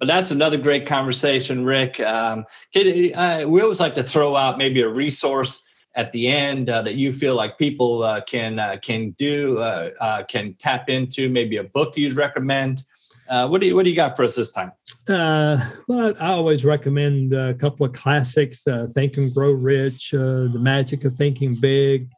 but 0.00 0.06
that's 0.06 0.30
another 0.30 0.56
great 0.56 0.86
conversation, 0.86 1.64
Rick. 1.64 2.00
Um, 2.00 2.46
uh, 2.74 3.44
we 3.46 3.60
always 3.60 3.80
like 3.80 3.94
to 3.96 4.02
throw 4.02 4.34
out 4.34 4.56
maybe 4.56 4.80
a 4.80 4.88
resource 4.88 5.68
at 5.94 6.10
the 6.12 6.26
end 6.26 6.70
uh, 6.70 6.80
that 6.82 6.94
you 6.94 7.12
feel 7.12 7.34
like 7.34 7.58
people 7.58 8.02
uh, 8.02 8.22
can 8.22 8.58
uh, 8.58 8.76
can 8.80 9.10
do 9.18 9.58
uh, 9.58 9.90
uh, 10.00 10.22
can 10.24 10.54
tap 10.54 10.88
into. 10.88 11.28
Maybe 11.28 11.58
a 11.58 11.64
book 11.64 11.96
you'd 11.96 12.14
recommend. 12.14 12.82
what 13.28 13.60
do 13.60 13.66
you 13.66 13.76
What 13.76 13.84
do 13.84 13.90
you 13.90 13.96
got 13.96 14.16
for 14.16 14.24
us 14.24 14.36
this 14.36 14.52
time? 14.52 14.72
well, 15.06 16.14
I, 16.18 16.32
always 16.32 16.64
recommend 16.64 17.34
a 17.34 17.52
couple 17.52 17.84
of 17.84 17.92
classics: 17.92 18.66
"Think 18.94 19.18
and 19.18 19.34
Grow 19.34 19.52
Rich," 19.52 20.12
"The 20.12 20.58
Magic 20.58 21.04
of 21.04 21.14
Thinking 21.14 21.54
Big." 21.54 22.08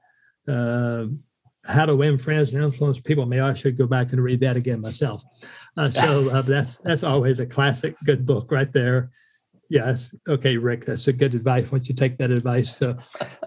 how 1.65 1.87
to 1.87 1.95
win 1.95 2.19
friends 2.19 2.53
and 2.53 2.63
influence 2.63 2.99
people. 2.99 3.25
Maybe 3.25 3.41
I 3.41 3.55
should 3.55 3.79
go 3.79 3.87
back 3.87 4.13
and 4.13 4.21
read 4.21 4.41
that 4.41 4.57
again 4.57 4.81
myself. 4.81 5.23
Uh, 5.77 5.89
so 5.89 6.29
uh, 6.31 6.43
that's 6.43 6.77
that's 6.79 7.03
always 7.03 7.41
a 7.41 7.47
classic, 7.47 7.97
good 8.05 8.27
book 8.27 8.51
right 8.51 8.73
there. 8.73 9.11
Yes, 9.69 10.15
okay, 10.29 10.57
Rick, 10.59 10.85
that's 10.85 11.09
a 11.09 11.13
good 11.13 11.35
advice. 11.35 11.71
Once 11.73 11.89
you 11.89 11.95
take 11.95 12.19
that 12.19 12.31
advice, 12.31 12.77
so, 12.77 12.97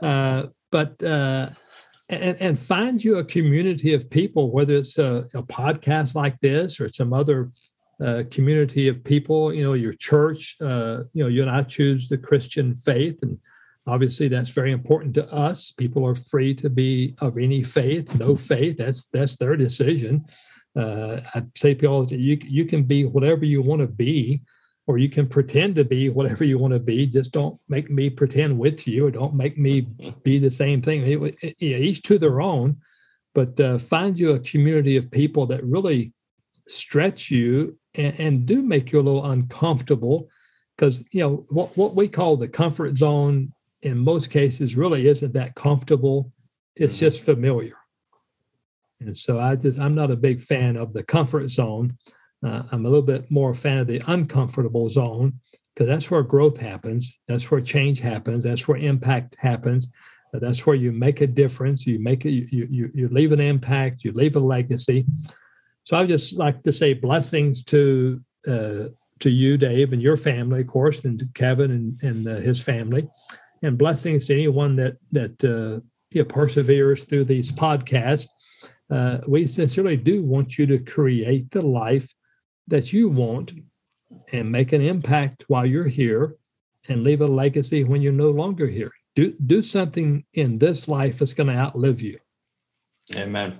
uh, 0.01 0.47
but 0.71 1.01
uh, 1.03 1.49
and 2.09 2.37
and 2.41 2.59
find 2.59 3.03
you 3.03 3.17
a 3.17 3.23
community 3.23 3.93
of 3.93 4.09
people, 4.09 4.49
whether 4.49 4.73
it's 4.73 4.97
a, 4.97 5.27
a 5.35 5.43
podcast 5.43 6.15
like 6.15 6.39
this 6.39 6.79
or 6.79 6.91
some 6.91 7.13
other 7.13 7.51
uh, 8.03 8.23
community 8.31 8.87
of 8.87 9.03
people. 9.03 9.53
You 9.53 9.63
know, 9.63 9.73
your 9.73 9.93
church. 9.93 10.55
Uh, 10.59 11.03
you 11.13 11.23
know, 11.23 11.29
you 11.29 11.43
and 11.43 11.51
I 11.51 11.61
choose 11.61 12.07
the 12.07 12.17
Christian 12.17 12.75
faith, 12.75 13.19
and 13.21 13.37
obviously 13.85 14.27
that's 14.27 14.49
very 14.49 14.71
important 14.71 15.13
to 15.13 15.31
us. 15.31 15.71
People 15.71 16.07
are 16.07 16.15
free 16.15 16.55
to 16.55 16.71
be 16.71 17.13
of 17.19 17.37
any 17.37 17.63
faith, 17.63 18.15
no 18.15 18.35
faith. 18.35 18.77
That's 18.77 19.05
that's 19.13 19.35
their 19.35 19.55
decision 19.55 20.25
uh, 20.75 21.21
I 21.33 21.43
say 21.55 21.73
to 21.73 21.79
people, 21.79 22.05
you 22.11 22.37
you 22.43 22.65
can 22.65 22.83
be 22.83 23.05
whatever 23.05 23.45
you 23.45 23.61
want 23.61 23.81
to 23.81 23.87
be, 23.87 24.41
or 24.87 24.97
you 24.97 25.09
can 25.09 25.27
pretend 25.27 25.75
to 25.75 25.85
be 25.85 26.09
whatever 26.09 26.43
you 26.43 26.57
want 26.57 26.73
to 26.73 26.79
be. 26.79 27.05
Just 27.05 27.31
don't 27.31 27.59
make 27.69 27.89
me 27.89 28.09
pretend 28.09 28.57
with 28.57 28.87
you, 28.87 29.07
or 29.07 29.11
don't 29.11 29.35
make 29.35 29.57
me 29.57 29.81
be 30.23 30.37
the 30.37 30.51
same 30.51 30.81
thing. 30.81 31.35
each 31.59 32.03
to 32.03 32.19
their 32.19 32.41
own, 32.41 32.77
but 33.33 33.59
uh, 33.59 33.77
find 33.77 34.19
you 34.19 34.31
a 34.31 34.39
community 34.39 34.97
of 34.97 35.09
people 35.09 35.45
that 35.47 35.63
really 35.63 36.11
stretch 36.67 37.31
you 37.31 37.77
and, 37.93 38.19
and 38.19 38.45
do 38.45 38.61
make 38.61 38.91
you 38.91 38.99
a 38.99 39.01
little 39.01 39.25
uncomfortable, 39.25 40.27
because 40.75 41.03
you 41.11 41.21
know 41.21 41.45
what 41.49 41.75
what 41.77 41.95
we 41.95 42.09
call 42.09 42.35
the 42.35 42.49
comfort 42.49 42.97
zone 42.97 43.53
in 43.81 43.97
most 43.97 44.29
cases 44.29 44.75
really 44.75 45.07
isn't 45.07 45.33
that 45.33 45.55
comfortable. 45.55 46.33
It's 46.75 46.97
mm-hmm. 46.97 47.05
just 47.05 47.21
familiar 47.21 47.77
and 49.01 49.15
so 49.15 49.39
I 49.39 49.55
just 49.55 49.79
I'm 49.79 49.95
not 49.95 50.11
a 50.11 50.15
big 50.15 50.41
fan 50.41 50.77
of 50.77 50.93
the 50.93 51.03
comfort 51.03 51.49
zone. 51.49 51.97
Uh, 52.45 52.63
I'm 52.71 52.85
a 52.85 52.89
little 52.89 53.01
bit 53.01 53.29
more 53.31 53.51
a 53.51 53.55
fan 53.55 53.79
of 53.79 53.87
the 53.87 54.01
uncomfortable 54.07 54.89
zone 54.89 55.39
because 55.73 55.87
that's 55.87 56.09
where 56.09 56.23
growth 56.23 56.57
happens. 56.57 57.17
That's 57.27 57.49
where 57.49 57.61
change 57.61 57.99
happens. 57.99 58.43
That's 58.43 58.67
where 58.67 58.77
impact 58.77 59.35
happens. 59.39 59.87
That's 60.39 60.65
where 60.65 60.75
you 60.75 60.91
make 60.91 61.21
a 61.21 61.27
difference. 61.27 61.85
You 61.85 61.99
make 61.99 62.25
it. 62.25 62.31
You 62.31 62.67
you 62.69 62.91
you 62.93 63.07
leave 63.09 63.31
an 63.31 63.39
impact. 63.39 64.03
You 64.03 64.11
leave 64.11 64.35
a 64.35 64.39
legacy. 64.39 65.05
So 65.83 65.97
I 65.97 66.05
just 66.05 66.33
like 66.33 66.63
to 66.63 66.71
say 66.71 66.93
blessings 66.93 67.63
to 67.65 68.21
uh, 68.47 68.85
to 69.19 69.29
you, 69.29 69.57
Dave, 69.57 69.93
and 69.93 70.01
your 70.01 70.17
family, 70.17 70.61
of 70.61 70.67
course, 70.67 71.05
and 71.05 71.19
to 71.19 71.27
Kevin 71.33 71.71
and 71.71 72.01
and 72.01 72.27
uh, 72.27 72.41
his 72.41 72.59
family, 72.59 73.07
and 73.63 73.77
blessings 73.77 74.25
to 74.27 74.33
anyone 74.33 74.75
that 74.77 74.97
that 75.11 75.43
uh, 75.43 75.81
you 76.11 76.21
know, 76.21 76.25
perseveres 76.25 77.03
through 77.03 77.25
these 77.25 77.51
podcasts. 77.51 78.27
Uh, 78.89 79.19
we 79.27 79.47
sincerely 79.47 79.97
do 79.97 80.23
want 80.23 80.57
you 80.57 80.65
to 80.67 80.79
create 80.79 81.49
the 81.51 81.65
life 81.65 82.13
that 82.67 82.93
you 82.93 83.09
want 83.09 83.53
and 84.31 84.51
make 84.51 84.73
an 84.73 84.81
impact 84.81 85.43
while 85.47 85.65
you're 85.65 85.87
here 85.87 86.35
and 86.87 87.03
leave 87.03 87.21
a 87.21 87.27
legacy 87.27 87.83
when 87.83 88.01
you're 88.01 88.13
no 88.13 88.29
longer 88.29 88.67
here. 88.67 88.91
Do 89.15 89.33
do 89.45 89.61
something 89.61 90.25
in 90.33 90.59
this 90.59 90.87
life 90.87 91.19
that's 91.19 91.33
going 91.33 91.47
to 91.47 91.55
outlive 91.55 92.01
you. 92.01 92.19
Amen. 93.15 93.59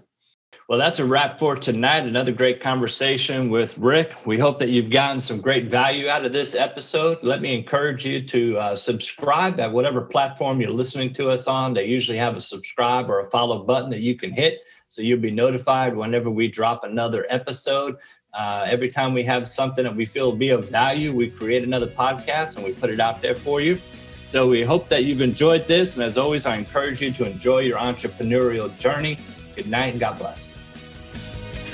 Well, 0.68 0.80
that's 0.80 0.98
a 0.98 1.06
wrap 1.06 1.38
for 1.38 1.56
tonight. 1.56 2.08
Another 2.08 2.32
great 2.32 2.60
conversation 2.60 3.52
with 3.52 3.78
Rick. 3.78 4.26
We 4.26 4.40
hope 4.40 4.58
that 4.58 4.70
you've 4.70 4.90
gotten 4.90 5.20
some 5.20 5.40
great 5.40 5.70
value 5.70 6.08
out 6.08 6.26
of 6.26 6.34
this 6.34 6.56
episode. 6.56 7.20
Let 7.22 7.40
me 7.40 7.54
encourage 7.54 8.04
you 8.04 8.26
to 8.28 8.58
uh, 8.58 8.76
subscribe 8.76 9.60
at 9.60 9.72
whatever 9.72 10.02
platform 10.02 10.60
you're 10.60 10.72
listening 10.72 11.14
to 11.16 11.30
us 11.30 11.48
on. 11.48 11.76
They 11.76 11.86
usually 11.86 12.18
have 12.18 12.36
a 12.36 12.42
subscribe 12.42 13.12
or 13.12 13.20
a 13.20 13.30
follow 13.30 13.64
button 13.64 13.92
that 13.92 14.00
you 14.00 14.18
can 14.18 14.32
hit. 14.32 14.62
So 14.96 15.02
you'll 15.02 15.20
be 15.20 15.30
notified 15.30 15.94
whenever 15.94 16.30
we 16.30 16.48
drop 16.48 16.86
another 16.86 17.26
episode. 17.30 17.98
Uh, 18.34 18.66
every 18.66 18.90
time 18.90 19.14
we 19.14 19.26
have 19.26 19.46
something 19.46 19.84
that 19.84 19.94
we 19.94 20.06
feel 20.06 20.32
will 20.32 20.38
be 20.38 20.52
of 20.52 20.70
value, 20.70 21.14
we 21.14 21.30
create 21.30 21.66
another 21.66 21.88
podcast 21.88 22.56
and 22.56 22.64
we 22.64 22.72
put 22.72 22.90
it 22.90 23.02
out 23.02 23.22
there 23.22 23.36
for 23.36 23.60
you. 23.60 23.78
So 24.24 24.48
we 24.48 24.62
hope 24.62 24.88
that 24.88 25.04
you've 25.04 25.22
enjoyed 25.22 25.68
this. 25.68 25.96
And 25.96 26.04
as 26.06 26.18
always, 26.18 26.46
I 26.46 26.56
encourage 26.56 27.02
you 27.02 27.12
to 27.12 27.30
enjoy 27.30 27.60
your 27.60 27.78
entrepreneurial 27.78 28.76
journey. 28.80 29.18
Good 29.54 29.68
night 29.68 29.88
and 29.88 30.00
God 30.00 30.18
bless. 30.18 30.50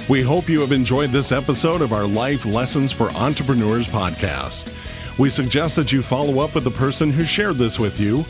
We 0.09 0.24
hope 0.24 0.49
you 0.49 0.61
have 0.61 0.72
enjoyed 0.72 1.11
this 1.11 1.32
episode 1.32 1.84
of 1.84 1.93
our 1.93 2.07
Life 2.07 2.43
Lessons 2.43 2.91
for 2.91 3.11
Entrepreneurs 3.11 3.88
podcast. 3.88 4.76
We 5.19 5.30
suggest 5.30 5.76
that 5.76 5.91
you 5.91 6.01
follow 6.01 6.39
up 6.43 6.55
with 6.55 6.63
the 6.63 6.72
person 6.72 7.11
who 7.11 7.24
shared 7.24 7.57
this 7.57 7.78
with 7.78 7.99
you, 7.99 8.26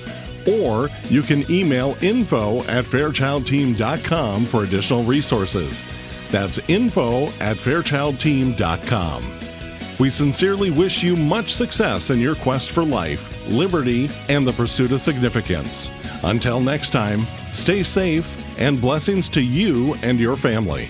or 0.48 0.90
you 1.10 1.22
can 1.22 1.50
email 1.52 1.96
info 2.02 2.60
at 2.64 2.86
fairchildteam.com 2.86 4.46
for 4.46 4.64
additional 4.64 5.04
resources. 5.04 5.84
That's 6.32 6.60
info 6.70 7.26
at 7.40 7.58
fairchildteam.com. 7.58 9.24
We 10.00 10.10
sincerely 10.10 10.72
wish 10.72 11.04
you 11.04 11.16
much 11.16 11.54
success 11.54 12.10
in 12.10 12.20
your 12.20 12.36
quest 12.36 12.72
for 12.72 12.84
life, 12.84 13.48
liberty, 13.48 14.10
and 14.30 14.48
the 14.48 14.54
pursuit 14.54 14.92
of 14.92 15.02
significance. 15.02 15.92
Until 16.24 16.60
next 16.60 16.90
time, 16.90 17.22
stay 17.54 17.84
safe 17.84 18.60
and 18.60 18.82
blessings 18.82 19.30
to 19.30 19.42
you 19.42 19.96
and 20.02 20.20
your 20.20 20.36
family. 20.36 20.90